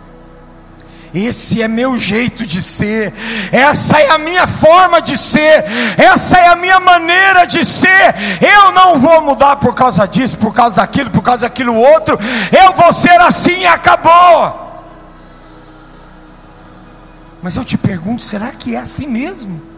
Esse 1.14 1.61
é 1.61 1.68
meu 1.68 1.98
jeito 1.98 2.46
de 2.46 2.62
ser, 2.62 3.12
essa 3.53 3.98
é 4.01 4.11
a 4.11 4.16
minha 4.18 4.46
forma 4.46 5.03
de 5.03 5.18
ser, 5.18 5.64
essa 5.98 6.38
é 6.38 6.48
a 6.48 6.57
minha 6.57 6.81
maneira 6.81 7.44
de 7.44 7.64
ser. 7.66 8.14
Eu 8.40 8.72
não 8.72 8.98
vou 8.98 9.20
mudar 9.20 9.57
por 9.57 9.75
causa 9.75 10.07
disso, 10.07 10.38
por 10.38 10.55
causa 10.55 10.77
daquilo, 10.77 11.11
por 11.11 11.22
causa 11.22 11.42
daquilo 11.42 11.75
outro. 11.75 12.18
Eu 12.51 12.72
vou 12.72 12.92
ser 12.94 13.20
assim 13.20 13.59
e 13.59 13.66
acabou. 13.66 14.62
Mas 17.42 17.57
eu 17.57 17.64
te 17.64 17.77
pergunto, 17.77 18.22
será 18.22 18.53
que 18.53 18.75
é 18.75 18.79
assim 18.79 19.07
mesmo? 19.07 19.72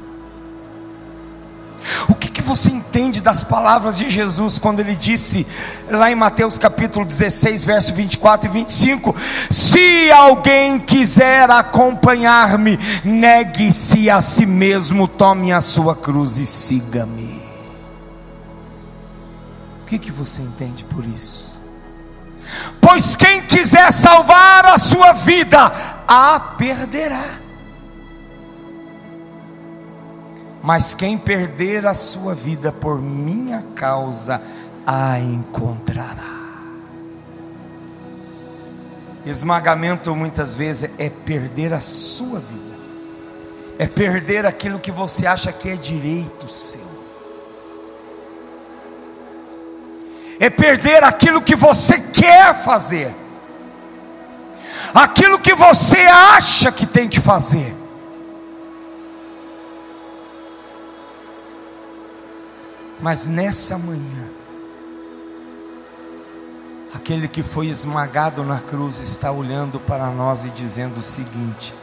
O 2.09 2.14
que, 2.14 2.31
que 2.31 2.42
você 2.42 2.70
entende 2.70 3.20
das 3.20 3.42
palavras 3.42 3.99
de 3.99 4.09
Jesus 4.09 4.59
quando 4.59 4.81
ele 4.81 4.97
disse, 4.97 5.47
lá 5.88 6.11
em 6.11 6.14
Mateus 6.14 6.59
capítulo 6.59 7.05
16, 7.05 7.64
verso 7.64 7.94
24 7.94 8.49
e 8.49 8.53
25: 8.53 9.14
Se 9.51 10.11
alguém 10.11 10.79
quiser 10.79 11.51
acompanhar-me, 11.51 12.79
negue-se 13.05 14.09
a 14.09 14.20
si 14.20 14.47
mesmo, 14.47 15.07
tome 15.07 15.53
a 15.53 15.61
sua 15.61 15.94
cruz 15.94 16.38
e 16.38 16.47
siga-me. 16.47 17.42
O 19.83 19.87
que, 19.87 19.99
que 19.99 20.11
você 20.11 20.42
entende 20.42 20.85
por 20.85 21.05
isso? 21.05 21.61
Pois 22.81 23.16
quem 23.16 23.42
quiser 23.42 23.92
salvar 23.92 24.66
a 24.66 24.79
sua 24.79 25.12
vida, 25.12 25.73
a 26.07 26.40
perderá 26.59 27.44
mas 30.64 30.94
quem 30.94 31.18
perder 31.18 31.87
a 31.87 31.92
sua 31.92 32.35
vida 32.35 32.72
por 32.72 32.98
minha 32.98 33.62
causa, 33.74 34.40
a 34.87 35.20
encontrará. 35.20 36.33
Esmagamento 39.27 40.16
muitas 40.16 40.55
vezes 40.55 40.88
é 40.96 41.11
perder 41.11 41.74
a 41.74 41.83
sua 41.83 42.40
vida, 42.40 42.79
é 43.79 43.87
perder 43.87 44.46
aquilo 44.46 44.79
que 44.79 44.90
você 44.90 45.27
acha 45.27 45.53
que 45.53 45.68
é 45.68 45.77
direito 45.77 46.48
seu, 46.48 46.81
é 50.40 50.48
perder 50.48 51.05
aquilo 51.05 51.42
que 51.42 51.55
você 51.55 52.00
quer 52.00 52.55
fazer, 52.55 53.14
aquilo 54.94 55.38
que 55.38 55.55
você 55.55 56.07
acha 56.07 56.72
que 56.72 56.87
tem 56.87 57.07
que 57.07 57.20
fazer. 57.20 57.84
Mas 63.05 63.27
nessa 63.27 63.77
manhã, 63.77 64.31
aquele 66.95 67.29
que 67.29 67.43
foi 67.43 67.67
esmagado 67.67 68.43
na 68.43 68.59
cruz 68.62 69.01
está 69.01 69.31
olhando 69.31 69.79
para 69.79 70.07
nós 70.07 70.43
e 70.43 70.49
dizendo 70.49 71.01
o 71.01 71.03
seguinte: 71.03 71.75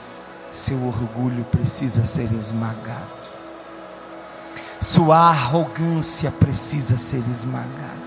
seu 0.50 0.84
orgulho 0.84 1.44
precisa 1.44 2.06
ser 2.06 2.34
esmagado. 2.34 3.22
Sua 4.80 5.30
arrogância 5.30 6.32
precisa 6.32 6.98
ser 6.98 7.22
esmagada. 7.30 8.02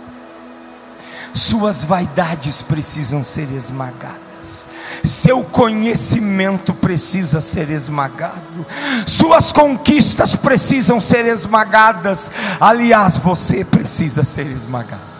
Suas 1.32 1.84
vaidades 1.84 2.62
precisam 2.62 3.22
ser 3.22 3.48
esmagadas 3.52 4.66
seu 5.04 5.44
conhecimento 5.44 6.72
precisa 6.72 7.40
ser 7.40 7.70
esmagado, 7.70 8.66
suas 9.06 9.52
conquistas 9.52 10.34
precisam 10.34 11.00
ser 11.00 11.26
esmagadas, 11.26 12.30
aliás, 12.60 13.16
você 13.16 13.64
precisa 13.64 14.24
ser 14.24 14.46
esmagado. 14.46 15.14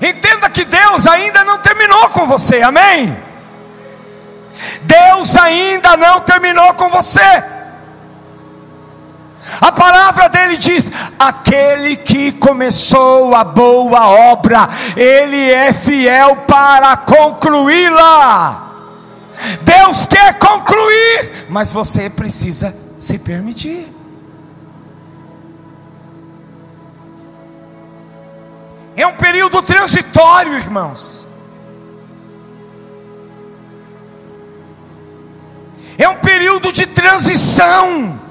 Entenda 0.00 0.50
que 0.50 0.64
Deus 0.64 1.06
ainda 1.06 1.44
não 1.44 1.58
terminou 1.58 2.08
com 2.08 2.26
você, 2.26 2.60
amém? 2.62 3.16
Deus 4.82 5.36
ainda 5.36 5.96
não 5.96 6.20
terminou 6.20 6.74
com 6.74 6.88
você. 6.88 7.51
A 9.60 9.70
palavra 9.72 10.28
dele 10.28 10.56
diz: 10.56 10.90
aquele 11.18 11.96
que 11.96 12.32
começou 12.32 13.34
a 13.34 13.44
boa 13.44 14.08
obra, 14.08 14.68
ele 14.96 15.50
é 15.50 15.72
fiel 15.72 16.36
para 16.46 16.96
concluí-la. 16.96 18.70
Deus 19.62 20.06
quer 20.06 20.38
concluir, 20.38 21.46
mas 21.48 21.72
você 21.72 22.08
precisa 22.08 22.74
se 22.98 23.18
permitir. 23.18 23.88
É 28.94 29.06
um 29.06 29.16
período 29.16 29.62
transitório, 29.62 30.54
irmãos. 30.54 31.26
É 35.98 36.08
um 36.08 36.16
período 36.16 36.72
de 36.72 36.86
transição 36.86 38.21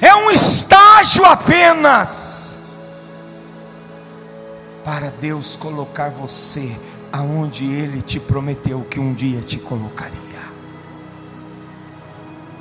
é 0.00 0.14
um 0.14 0.30
estágio 0.30 1.24
apenas 1.24 2.60
para 4.84 5.10
Deus 5.10 5.56
colocar 5.56 6.10
você 6.10 6.78
aonde 7.12 7.64
Ele 7.64 8.00
te 8.02 8.20
prometeu 8.20 8.82
que 8.82 9.00
um 9.00 9.12
dia 9.12 9.40
te 9.40 9.58
colocaria. 9.58 10.26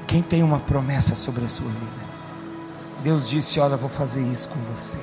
Quem 0.08 0.22
tem 0.22 0.42
uma 0.44 0.60
promessa 0.60 1.16
sobre 1.16 1.46
a 1.46 1.50
sua 1.50 1.68
vida? 1.68 2.06
Deus 3.04 3.30
disse: 3.30 3.60
Olha, 3.60 3.78
vou 3.78 3.90
fazer 3.90 4.22
isso 4.22 4.50
com 4.50 4.60
você. 4.76 4.98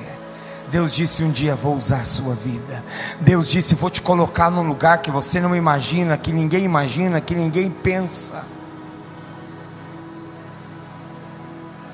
Deus 0.71 0.95
disse: 0.95 1.23
Um 1.23 1.31
dia 1.31 1.55
vou 1.55 1.77
usar 1.77 2.01
a 2.01 2.05
sua 2.05 2.35
vida. 2.35 2.83
Deus 3.21 3.49
disse: 3.49 3.75
Vou 3.75 3.90
te 3.90 4.01
colocar 4.01 4.51
num 4.51 4.66
lugar 4.66 5.03
que 5.03 5.11
você 5.11 5.40
não 5.40 5.55
imagina, 5.55 6.16
que 6.16 6.33
ninguém 6.33 6.64
imagina, 6.64 7.21
que 7.21 7.35
ninguém 7.35 7.71
pensa. 7.71 8.45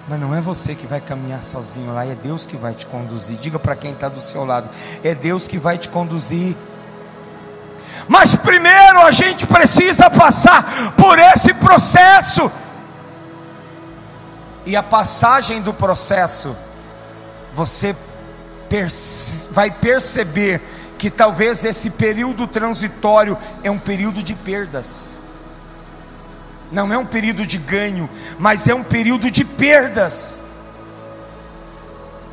Mas 0.09 0.18
não 0.18 0.35
é 0.35 0.40
você 0.40 0.75
que 0.75 0.87
vai 0.87 1.03
caminhar 1.03 1.42
sozinho 1.42 1.92
lá, 1.92 2.07
é 2.07 2.14
Deus 2.14 2.47
que 2.47 2.57
vai 2.57 2.73
te 2.73 2.87
conduzir. 2.87 3.37
Diga 3.37 3.59
para 3.59 3.77
quem 3.77 3.92
está 3.92 4.09
do 4.09 4.23
seu 4.23 4.42
lado: 4.42 4.71
é 5.05 5.14
Deus 5.14 5.47
que 5.47 5.59
vai 5.59 5.77
te 5.77 5.90
conduzir. 5.90 6.57
Mas 8.09 8.35
primeiro 8.35 9.01
a 9.01 9.11
gente 9.11 9.47
precisa 9.47 10.09
passar 10.09 10.94
por 10.94 11.18
esse 11.18 11.53
processo. 11.53 12.51
E 14.64 14.75
a 14.75 14.83
passagem 14.83 15.61
do 15.61 15.75
processo, 15.75 16.57
você 17.55 17.94
perce 18.68 19.49
vai 19.51 19.71
perceber 19.71 20.62
que 20.97 21.11
talvez 21.11 21.64
esse 21.64 21.90
período 21.90 22.47
transitório 22.47 23.37
é 23.62 23.71
um 23.71 23.79
período 23.79 24.23
de 24.23 24.35
perdas 24.35 25.17
não 26.70 26.92
é 26.92 26.98
um 26.98 27.07
período 27.07 27.46
de 27.46 27.59
ganho, 27.59 28.09
mas 28.38 28.68
é 28.68 28.74
um 28.74 28.83
período 28.83 29.31
de 29.31 29.44
perdas. 29.44 30.42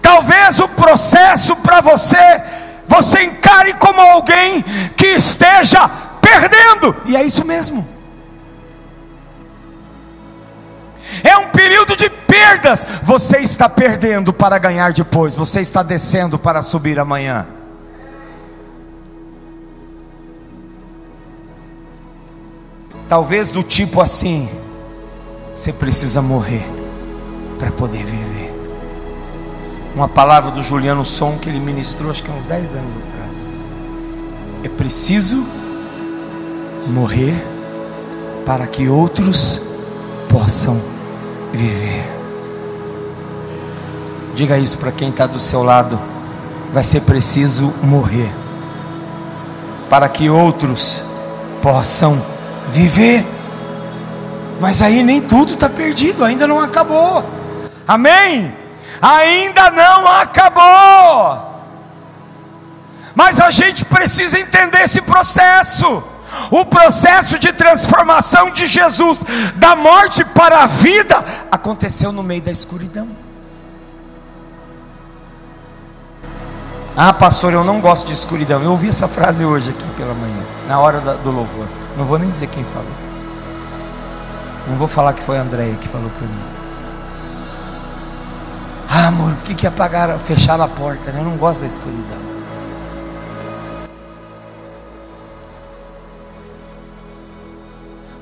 Talvez 0.01 0.59
o 0.59 0.67
processo 0.67 1.55
para 1.55 1.81
você, 1.81 2.43
você 2.87 3.23
encare 3.23 3.73
como 3.73 3.99
alguém 3.99 4.61
que 4.95 5.07
esteja 5.07 5.89
perdendo, 6.21 6.95
e 7.05 7.15
é 7.15 7.23
isso 7.23 7.45
mesmo. 7.45 7.87
É 11.23 11.37
um 11.37 11.49
período 11.49 11.95
de 11.95 12.09
perdas. 12.09 12.85
Você 13.03 13.37
está 13.37 13.69
perdendo 13.69 14.33
para 14.33 14.57
ganhar 14.57 14.91
depois, 14.91 15.35
você 15.35 15.61
está 15.61 15.81
descendo 15.81 16.37
para 16.37 16.61
subir 16.61 16.99
amanhã. 16.99 17.47
Talvez 23.07 23.51
do 23.51 23.61
tipo 23.61 24.01
assim: 24.01 24.49
você 25.53 25.71
precisa 25.71 26.21
morrer 26.21 26.65
para 27.59 27.71
poder 27.71 28.03
viver. 28.03 28.53
Uma 29.95 30.09
palavra 30.09 30.51
do 30.51 30.61
Juliano 30.61 31.05
Som 31.05 31.37
que 31.37 31.47
ele 31.47 31.59
ministrou, 31.59 32.11
acho 32.11 32.23
que 32.23 32.31
há 32.31 32.33
uns 32.33 32.45
10 32.45 32.73
anos 32.73 32.95
atrás. 32.97 33.63
É 34.63 34.69
preciso 34.69 35.45
morrer 36.87 37.35
para 38.45 38.67
que 38.67 38.89
outros 38.89 39.61
possam 40.27 40.81
viver. 41.53 42.11
Diga 44.33 44.57
isso 44.57 44.77
para 44.77 44.91
quem 44.91 45.09
está 45.09 45.27
do 45.27 45.39
seu 45.39 45.63
lado. 45.63 45.97
Vai 46.73 46.83
ser 46.83 47.01
preciso 47.01 47.71
morrer 47.81 48.33
para 49.89 50.09
que 50.09 50.29
outros 50.29 51.05
possam 51.61 52.15
viver 52.15 52.34
viver. 52.69 53.25
Mas 54.59 54.81
aí 54.81 55.03
nem 55.03 55.21
tudo 55.21 55.53
está 55.53 55.69
perdido, 55.69 56.23
ainda 56.23 56.47
não 56.47 56.59
acabou. 56.59 57.23
Amém? 57.87 58.55
Ainda 59.01 59.69
não 59.69 60.07
acabou. 60.07 61.55
Mas 63.13 63.39
a 63.39 63.49
gente 63.51 63.85
precisa 63.85 64.39
entender 64.39 64.81
esse 64.81 65.01
processo. 65.01 66.03
O 66.51 66.65
processo 66.65 67.39
de 67.39 67.53
transformação 67.53 68.49
de 68.49 68.67
Jesus 68.67 69.23
da 69.55 69.75
morte 69.75 70.25
para 70.25 70.63
a 70.63 70.65
vida 70.65 71.23
aconteceu 71.49 72.11
no 72.11 72.21
meio 72.21 72.41
da 72.41 72.51
escuridão. 72.51 73.07
Ah, 76.97 77.13
pastor, 77.13 77.53
eu 77.53 77.63
não 77.63 77.79
gosto 77.81 78.07
de 78.07 78.13
escuridão. 78.13 78.61
Eu 78.61 78.71
ouvi 78.71 78.89
essa 78.89 79.07
frase 79.07 79.45
hoje 79.45 79.69
aqui 79.69 79.87
pela 79.95 80.13
manhã, 80.13 80.43
na 80.67 80.79
hora 80.79 80.99
do 80.99 81.31
louvor. 81.31 81.67
Não 81.97 82.05
vou 82.05 82.19
nem 82.19 82.29
dizer 82.29 82.47
quem 82.47 82.63
falou. 82.65 82.87
Não 84.67 84.75
vou 84.75 84.87
falar 84.87 85.13
que 85.13 85.23
foi 85.23 85.37
a 85.37 85.41
Andréia 85.41 85.75
que 85.75 85.87
falou 85.87 86.09
para 86.09 86.27
mim. 86.27 86.43
Ah, 88.89 89.07
amor, 89.07 89.31
o 89.31 89.37
que 89.37 89.55
que 89.55 89.67
apagaram, 89.67 90.19
fecharam 90.19 90.63
a 90.63 90.67
porta, 90.67 91.11
né? 91.11 91.19
Eu 91.19 91.25
não 91.25 91.37
gosto 91.37 91.61
da 91.61 91.67
escuridão. 91.67 92.17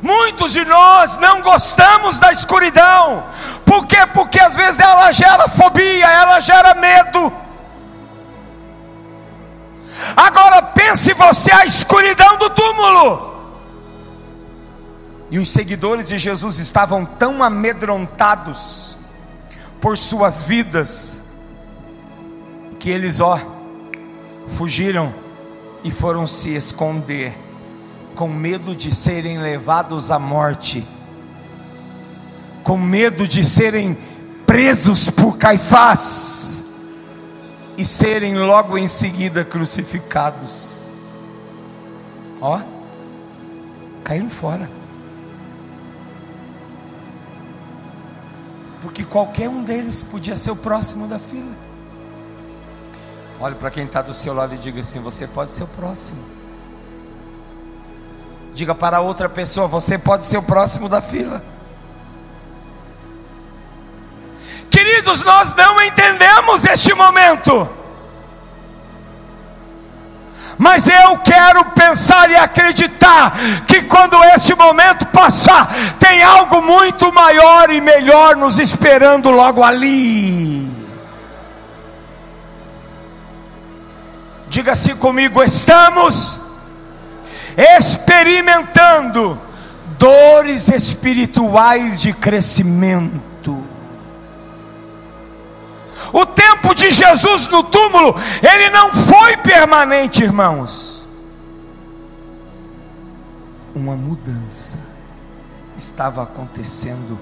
Muitos 0.02 0.52
de 0.52 0.66
nós 0.66 1.18
não 1.18 1.42
gostamos 1.42 2.20
da 2.20 2.32
escuridão. 2.32 3.24
Por 3.66 3.88
quê? 3.88 4.06
Porque 4.14 4.40
às 4.40 4.54
vezes 4.54 4.82
ela 4.82 5.12
gera 5.12 5.48
fobia, 5.48 6.06
ela 6.06 6.40
gera 6.42 6.76
medo. 6.76 7.32
Agora 10.16 10.62
pense 10.62 11.14
você 11.14 11.52
a 11.54 11.66
escuridão 11.66 12.38
do 12.38 12.50
túmulo. 12.50 13.33
E 15.34 15.40
os 15.40 15.50
seguidores 15.50 16.10
de 16.10 16.20
Jesus 16.20 16.60
estavam 16.60 17.04
tão 17.04 17.42
amedrontados 17.42 18.96
por 19.82 19.98
suas 19.98 20.44
vidas 20.44 21.24
que 22.78 22.88
eles, 22.92 23.20
ó, 23.20 23.40
fugiram 24.50 25.12
e 25.84 25.90
foram 25.90 26.28
se 26.28 26.50
esconder 26.50 27.34
com 28.14 28.28
medo 28.28 28.76
de 28.76 28.94
serem 28.94 29.40
levados 29.40 30.12
à 30.12 30.20
morte, 30.20 30.88
com 32.62 32.78
medo 32.78 33.28
de 33.28 33.44
serem 33.44 33.98
presos 34.46 35.10
por 35.10 35.36
Caifás 35.40 36.64
e 37.76 37.84
serem 37.84 38.38
logo 38.38 38.78
em 38.78 38.88
seguida 38.88 39.44
crucificados. 39.44 40.92
Ó, 42.40 42.62
caíram 44.04 44.30
fora. 44.30 44.83
Porque 48.84 49.06
qualquer 49.06 49.48
um 49.48 49.64
deles 49.64 50.02
podia 50.02 50.36
ser 50.36 50.52
o 50.52 50.58
próximo 50.58 51.08
da 51.08 51.18
fila. 51.18 51.56
Olhe 53.40 53.56
para 53.56 53.72
quem 53.72 53.86
está 53.86 54.02
do 54.02 54.14
seu 54.14 54.34
lado 54.34 54.54
e 54.54 54.58
diga 54.58 54.82
assim: 54.82 55.00
você 55.00 55.26
pode 55.26 55.54
ser 55.54 55.64
o 55.64 55.68
próximo. 55.68 56.22
Diga 58.54 58.76
para 58.76 59.00
outra 59.00 59.30
pessoa: 59.30 59.70
você 59.70 59.98
pode 59.98 60.26
ser 60.26 60.38
o 60.38 60.44
próximo 60.44 60.90
da 60.90 61.02
fila. 61.02 61.42
Queridos, 64.70 65.24
nós 65.24 65.56
não 65.56 65.82
entendemos 65.82 66.66
este 66.66 66.94
momento. 66.94 67.70
Mas 70.58 70.88
eu 70.88 71.18
quero 71.20 71.66
pensar 71.72 72.30
e 72.30 72.36
acreditar 72.36 73.34
que 73.66 73.84
quando 73.84 74.24
esse 74.24 74.54
momento 74.56 75.08
passar, 75.08 75.68
tem 76.00 76.22
algo 76.22 76.62
muito 76.62 77.12
maior 77.12 77.72
e 77.72 77.82
melhor 77.82 78.36
nos 78.36 78.60
esperando 78.60 79.32
logo 79.32 79.64
ali. 79.64 80.72
Diga 84.48 84.74
assim 84.74 84.96
comigo: 84.96 85.44
estamos 85.44 86.40
experimentando 87.58 89.40
dores 89.98 90.70
espirituais 90.70 92.00
de 92.00 92.14
crescimento. 92.14 93.64
O 96.12 96.26
de 96.74 96.92
Jesus 96.92 97.48
no 97.48 97.64
túmulo, 97.64 98.16
ele 98.42 98.70
não 98.70 98.92
foi 98.94 99.38
permanente, 99.38 100.24
irmãos. 100.24 101.04
Uma 103.76 103.96
mudança 103.96 104.78
estava 105.78 106.24
acontecendo 106.24 107.20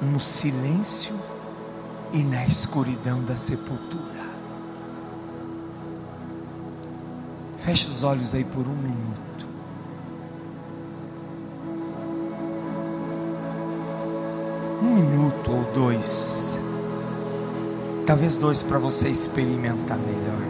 no 0.00 0.20
silêncio 0.20 1.18
e 2.12 2.18
na 2.18 2.44
escuridão 2.46 3.22
da 3.22 3.36
sepultura. 3.36 4.22
Feche 7.58 7.88
os 7.88 8.02
olhos 8.02 8.34
aí 8.34 8.44
por 8.44 8.66
um 8.66 8.74
minuto. 8.74 9.46
Um 14.82 14.94
minuto 14.94 15.52
ou 15.52 15.62
dois. 15.72 16.51
Talvez 18.06 18.36
dois 18.36 18.62
para 18.62 18.78
você 18.78 19.08
experimentar 19.08 19.96
melhor. 19.96 20.42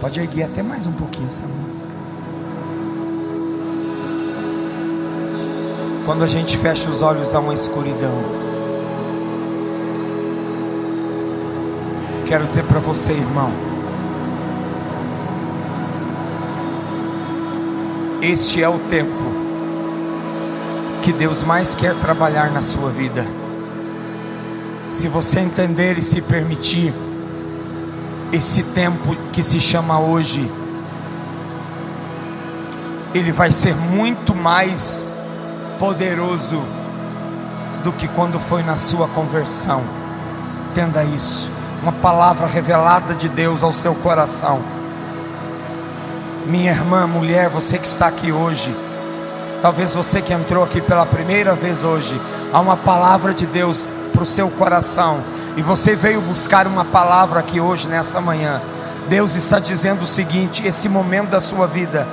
Pode 0.00 0.20
erguer 0.20 0.44
até 0.44 0.62
mais 0.62 0.86
um 0.86 0.92
pouquinho 0.92 1.28
essa 1.28 1.46
música. 1.46 1.88
Quando 6.04 6.22
a 6.22 6.26
gente 6.26 6.58
fecha 6.58 6.90
os 6.90 7.00
olhos 7.00 7.34
a 7.34 7.40
uma 7.40 7.54
escuridão. 7.54 8.22
Quero 12.26 12.44
dizer 12.44 12.64
para 12.64 12.80
você, 12.80 13.12
irmão. 13.12 13.50
Este 18.20 18.62
é 18.62 18.68
o 18.68 18.78
tempo 18.90 19.24
que 21.02 21.12
Deus 21.14 21.42
mais 21.42 21.74
quer 21.74 21.94
trabalhar 21.94 22.50
na 22.52 22.60
sua 22.60 22.90
vida 22.90 23.26
se 24.94 25.08
você 25.08 25.40
entender 25.40 25.98
e 25.98 26.02
se 26.02 26.22
permitir, 26.22 26.94
esse 28.32 28.62
tempo 28.62 29.16
que 29.32 29.42
se 29.42 29.58
chama 29.58 29.98
hoje, 29.98 30.48
ele 33.12 33.32
vai 33.32 33.50
ser 33.50 33.74
muito 33.74 34.36
mais 34.36 35.16
poderoso 35.80 36.62
do 37.82 37.92
que 37.92 38.06
quando 38.06 38.38
foi 38.38 38.62
na 38.62 38.76
sua 38.76 39.08
conversão. 39.08 39.82
Entenda 40.70 41.02
isso. 41.02 41.50
Uma 41.82 41.92
palavra 41.92 42.46
revelada 42.46 43.16
de 43.16 43.28
Deus 43.28 43.64
ao 43.64 43.72
seu 43.72 43.96
coração. 43.96 44.62
Minha 46.46 46.70
irmã, 46.70 47.04
mulher, 47.08 47.48
você 47.48 47.78
que 47.78 47.86
está 47.86 48.06
aqui 48.06 48.30
hoje, 48.30 48.72
talvez 49.60 49.92
você 49.92 50.22
que 50.22 50.32
entrou 50.32 50.62
aqui 50.62 50.80
pela 50.80 51.04
primeira 51.04 51.52
vez 51.52 51.82
hoje, 51.82 52.20
há 52.52 52.60
uma 52.60 52.76
palavra 52.76 53.34
de 53.34 53.44
Deus 53.44 53.84
para 54.14 54.22
o 54.22 54.26
seu 54.26 54.48
coração, 54.48 55.22
e 55.56 55.62
você 55.62 55.96
veio 55.96 56.20
buscar 56.20 56.66
uma 56.68 56.84
palavra 56.84 57.40
aqui 57.40 57.60
hoje, 57.60 57.88
nessa 57.88 58.20
manhã, 58.20 58.62
Deus 59.08 59.34
está 59.34 59.58
dizendo 59.58 60.02
o 60.02 60.06
seguinte: 60.06 60.66
esse 60.66 60.88
momento 60.88 61.30
da 61.30 61.40
sua 61.40 61.66
vida, 61.66 62.06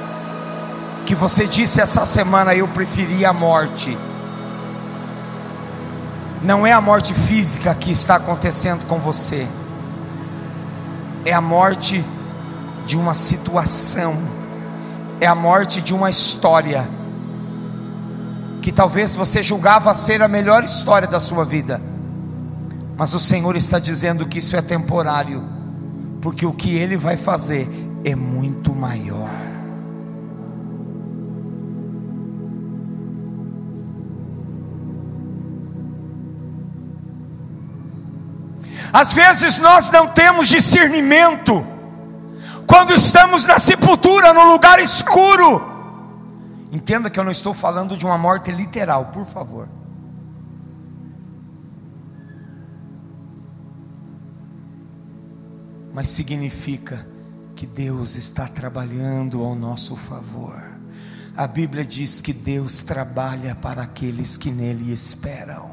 que 1.05 1.15
você 1.15 1.45
disse 1.45 1.79
essa 1.79 2.05
semana, 2.05 2.53
eu 2.55 2.67
preferia 2.67 3.29
a 3.29 3.33
morte. 3.33 3.97
Não 6.41 6.65
é 6.65 6.73
a 6.73 6.81
morte 6.81 7.13
física 7.13 7.73
que 7.75 7.91
está 7.91 8.15
acontecendo 8.15 8.85
com 8.87 8.97
você, 8.97 9.47
é 11.23 11.31
a 11.31 11.41
morte 11.41 12.03
de 12.85 12.97
uma 12.97 13.13
situação, 13.13 14.17
é 15.19 15.27
a 15.27 15.35
morte 15.35 15.81
de 15.81 15.93
uma 15.93 16.09
história, 16.09 16.89
que 18.59 18.71
talvez 18.71 19.15
você 19.15 19.43
julgava 19.43 19.93
ser 19.93 20.21
a 20.23 20.27
melhor 20.27 20.63
história 20.63 21.07
da 21.07 21.19
sua 21.19 21.45
vida, 21.45 21.79
mas 23.01 23.15
o 23.15 23.19
Senhor 23.19 23.55
está 23.55 23.79
dizendo 23.79 24.27
que 24.27 24.37
isso 24.37 24.55
é 24.55 24.61
temporário, 24.61 25.43
porque 26.21 26.45
o 26.45 26.53
que 26.53 26.77
Ele 26.77 26.95
vai 26.95 27.17
fazer 27.17 27.67
é 28.05 28.13
muito 28.13 28.75
maior. 28.75 29.27
Às 38.93 39.13
vezes 39.13 39.57
nós 39.57 39.89
não 39.89 40.05
temos 40.05 40.47
discernimento, 40.47 41.65
quando 42.67 42.93
estamos 42.93 43.47
na 43.47 43.57
sepultura, 43.57 44.31
no 44.31 44.43
lugar 44.51 44.77
escuro. 44.79 45.59
Entenda 46.71 47.09
que 47.09 47.19
eu 47.19 47.23
não 47.23 47.31
estou 47.31 47.55
falando 47.55 47.97
de 47.97 48.05
uma 48.05 48.19
morte 48.19 48.51
literal, 48.51 49.05
por 49.05 49.25
favor. 49.25 49.80
Mas 55.93 56.09
significa 56.09 57.07
que 57.55 57.65
Deus 57.65 58.15
está 58.15 58.47
trabalhando 58.47 59.43
ao 59.43 59.55
nosso 59.55 59.95
favor. 59.95 60.71
A 61.35 61.47
Bíblia 61.47 61.85
diz 61.85 62.21
que 62.21 62.33
Deus 62.33 62.81
trabalha 62.81 63.55
para 63.55 63.83
aqueles 63.83 64.37
que 64.37 64.51
nele 64.51 64.91
esperam. 64.91 65.71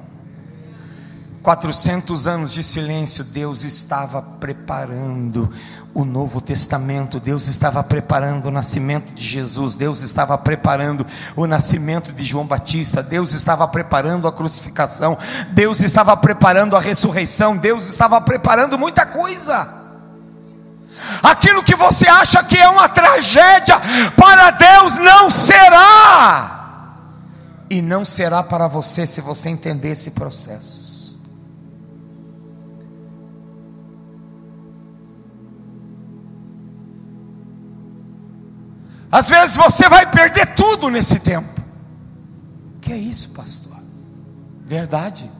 400 1.42 2.26
anos 2.26 2.52
de 2.52 2.62
silêncio, 2.62 3.24
Deus 3.24 3.64
estava 3.64 4.20
preparando 4.20 5.50
o 5.94 6.04
Novo 6.04 6.40
Testamento, 6.40 7.18
Deus 7.18 7.48
estava 7.48 7.82
preparando 7.82 8.46
o 8.46 8.50
nascimento 8.50 9.12
de 9.14 9.24
Jesus, 9.24 9.74
Deus 9.74 10.02
estava 10.02 10.36
preparando 10.36 11.06
o 11.34 11.46
nascimento 11.46 12.12
de 12.12 12.24
João 12.24 12.46
Batista, 12.46 13.02
Deus 13.02 13.32
estava 13.32 13.66
preparando 13.66 14.28
a 14.28 14.32
crucificação, 14.32 15.16
Deus 15.52 15.80
estava 15.80 16.16
preparando 16.16 16.76
a 16.76 16.80
ressurreição, 16.80 17.56
Deus 17.56 17.86
estava 17.88 18.20
preparando 18.20 18.78
muita 18.78 19.06
coisa. 19.06 19.77
Aquilo 21.22 21.62
que 21.62 21.74
você 21.74 22.08
acha 22.08 22.42
que 22.44 22.56
é 22.56 22.68
uma 22.68 22.88
tragédia, 22.88 23.76
para 24.16 24.50
Deus 24.50 24.96
não 24.98 25.30
será. 25.30 26.56
E 27.70 27.82
não 27.82 28.04
será 28.04 28.42
para 28.42 28.66
você 28.66 29.06
se 29.06 29.20
você 29.20 29.48
entender 29.48 29.90
esse 29.90 30.10
processo. 30.10 30.88
Às 39.10 39.28
vezes 39.28 39.56
você 39.56 39.88
vai 39.88 40.10
perder 40.10 40.54
tudo 40.54 40.90
nesse 40.90 41.18
tempo. 41.18 41.60
Que 42.80 42.92
é 42.92 42.96
isso, 42.96 43.30
pastor? 43.30 43.76
Verdade. 44.64 45.30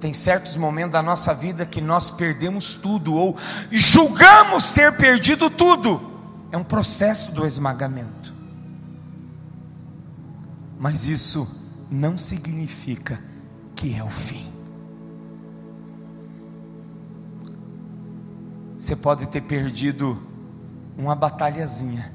Tem 0.00 0.14
certos 0.14 0.56
momentos 0.56 0.92
da 0.92 1.02
nossa 1.02 1.34
vida 1.34 1.66
que 1.66 1.80
nós 1.80 2.08
perdemos 2.08 2.74
tudo 2.74 3.14
ou 3.14 3.36
julgamos 3.70 4.72
ter 4.72 4.96
perdido 4.96 5.50
tudo. 5.50 6.00
É 6.50 6.56
um 6.56 6.64
processo 6.64 7.32
do 7.32 7.46
esmagamento. 7.46 8.32
Mas 10.78 11.06
isso 11.06 11.46
não 11.90 12.16
significa 12.16 13.22
que 13.76 13.94
é 13.94 14.02
o 14.02 14.08
fim. 14.08 14.50
Você 18.78 18.96
pode 18.96 19.26
ter 19.28 19.42
perdido 19.42 20.18
uma 20.96 21.14
batalhazinha, 21.14 22.10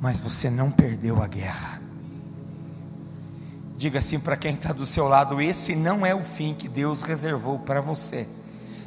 mas 0.00 0.20
você 0.20 0.50
não 0.50 0.68
perdeu 0.68 1.22
a 1.22 1.28
guerra. 1.28 1.77
Diga 3.78 4.00
assim 4.00 4.18
para 4.18 4.36
quem 4.36 4.54
está 4.54 4.72
do 4.72 4.84
seu 4.84 5.06
lado: 5.06 5.40
esse 5.40 5.76
não 5.76 6.04
é 6.04 6.12
o 6.12 6.24
fim 6.24 6.52
que 6.52 6.68
Deus 6.68 7.00
reservou 7.00 7.60
para 7.60 7.80
você. 7.80 8.26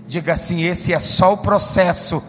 Diga 0.05 0.33
assim: 0.33 0.63
esse 0.63 0.91
é 0.91 0.99
só 0.99 1.31
o 1.31 1.37
processo. 1.37 2.21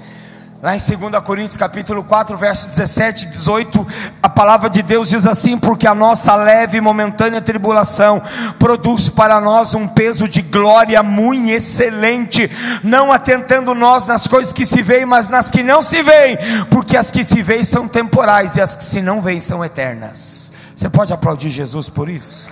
Lá 0.63 0.77
em 0.77 0.79
2 0.79 1.25
Coríntios 1.25 1.57
capítulo 1.57 2.05
4, 2.05 2.39
verso 2.39 2.69
17 2.69 3.27
e 3.27 3.31
18, 3.31 3.85
a 4.23 4.29
palavra 4.29 4.71
de 4.71 4.81
Deus 4.81 5.09
diz 5.09 5.27
assim: 5.27 5.59
porque 5.59 5.89
a 5.89 5.95
nossa 5.95 6.37
leve 6.37 6.79
e 6.79 6.81
momentânea 6.81 7.43
tribulação 7.43 8.23
produz 8.61 9.09
para 9.09 9.41
nós 9.41 9.75
um 9.75 9.89
peso 9.89 10.29
de 10.29 10.41
glória 10.41 11.03
muito 11.03 11.51
excelente, 11.51 12.49
não 12.85 13.11
atentando 13.11 13.75
nós 13.75 14.07
nas 14.07 14.29
coisas 14.29 14.53
que 14.53 14.65
se 14.65 14.83
veem, 14.83 15.05
mas 15.05 15.29
nas 15.29 15.51
que 15.51 15.65
não 15.65 15.83
se 15.83 16.01
veem, 16.01 16.39
porque 16.71 16.97
as 16.97 17.11
que 17.11 17.25
se 17.25 17.43
veem 17.43 17.65
são 17.65 17.89
temporais 17.89 18.55
e 18.55 18.61
as 18.61 18.77
que 18.77 18.85
se 18.85 19.03
não 19.03 19.21
veem 19.21 19.41
são 19.41 19.65
eternas. 19.65 20.53
Você 20.77 20.89
pode 20.89 21.13
aplaudir 21.13 21.51
Jesus 21.51 21.89
por 21.89 22.09
isso? 22.09 22.49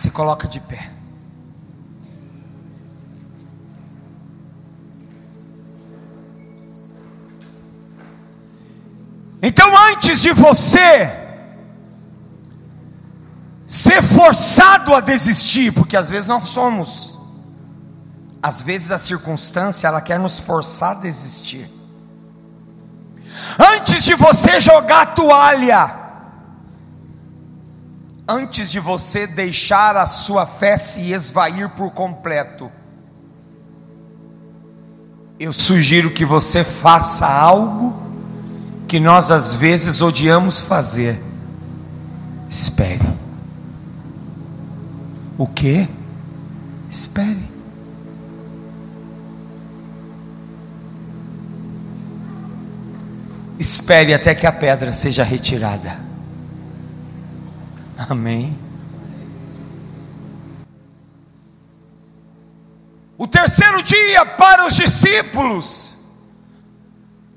Se 0.00 0.10
coloca 0.10 0.48
de 0.48 0.58
pé. 0.60 0.90
Então, 9.42 9.76
antes 9.90 10.22
de 10.22 10.32
você 10.32 11.14
ser 13.66 14.02
forçado 14.02 14.94
a 14.94 15.02
desistir, 15.02 15.70
porque 15.70 15.98
às 15.98 16.08
vezes 16.08 16.26
nós 16.26 16.48
somos, 16.48 17.18
às 18.42 18.62
vezes 18.62 18.90
a 18.90 18.96
circunstância 18.96 19.86
ela 19.86 20.00
quer 20.00 20.18
nos 20.18 20.40
forçar 20.40 20.92
a 20.92 21.00
desistir. 21.00 21.70
Antes 23.58 24.02
de 24.04 24.14
você 24.14 24.60
jogar 24.60 25.02
a 25.02 25.06
toalha, 25.08 25.99
antes 28.30 28.70
de 28.70 28.78
você 28.78 29.26
deixar 29.26 29.96
a 29.96 30.06
sua 30.06 30.46
fé 30.46 30.78
se 30.78 31.12
esvair 31.12 31.68
por 31.70 31.90
completo, 31.90 32.70
eu 35.38 35.52
sugiro 35.52 36.12
que 36.12 36.24
você 36.24 36.62
faça 36.62 37.26
algo 37.26 38.00
que 38.86 39.00
nós 39.00 39.32
às 39.32 39.54
vezes 39.54 40.00
odiamos 40.00 40.60
fazer. 40.60 41.20
Espere. 42.48 43.08
O 45.36 45.46
que? 45.46 45.88
Espere. 46.88 47.50
Espere 53.58 54.14
até 54.14 54.34
que 54.34 54.46
a 54.46 54.52
pedra 54.52 54.92
seja 54.92 55.24
retirada. 55.24 56.09
Amém. 58.08 58.58
O 63.18 63.26
terceiro 63.26 63.82
dia 63.82 64.24
para 64.24 64.66
os 64.66 64.74
discípulos 64.74 66.00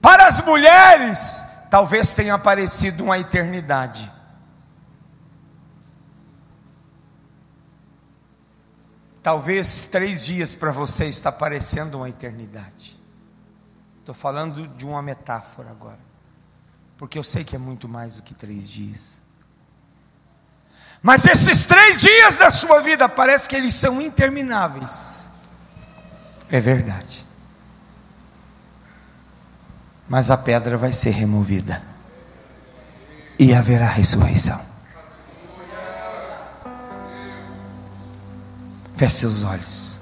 para 0.04 0.28
as 0.28 0.42
mulheres, 0.42 1.46
talvez 1.72 2.12
tenha 2.12 2.38
parecido 2.38 3.06
uma 3.06 3.18
eternidade. 3.18 4.12
Talvez 9.22 9.86
três 9.86 10.26
dias 10.26 10.54
para 10.54 10.74
você 10.74 11.06
está 11.06 11.32
parecendo 11.32 11.96
uma 11.96 12.10
eternidade. 12.10 13.02
Estou 14.00 14.14
falando 14.14 14.68
de 14.68 14.86
uma 14.86 15.02
metáfora 15.02 15.72
agora, 15.72 16.02
porque 16.98 17.18
eu 17.18 17.24
sei 17.24 17.46
que 17.46 17.56
é 17.56 17.60
muito 17.60 17.88
mais 17.88 18.18
do 18.18 18.24
que 18.24 18.34
três 18.34 18.70
dias. 18.70 19.23
Mas 21.04 21.28
esses 21.28 21.66
três 21.66 22.02
dias 22.02 22.40
da 22.40 22.50
sua 22.50 22.80
vida 22.80 23.08
parece 23.08 23.48
que 23.48 23.56
eles 23.56 23.76
são 23.76 24.02
intermináveis. 24.02 25.30
É 26.50 26.60
verdade 26.60 27.24
mas 30.14 30.30
a 30.30 30.38
pedra 30.38 30.78
vai 30.78 30.92
ser 30.92 31.10
removida 31.10 31.82
e 33.40 33.52
haverá 33.54 33.88
ressurreição. 33.88 34.62
Feche 38.96 39.16
seus 39.16 39.44
olhos. 39.44 39.93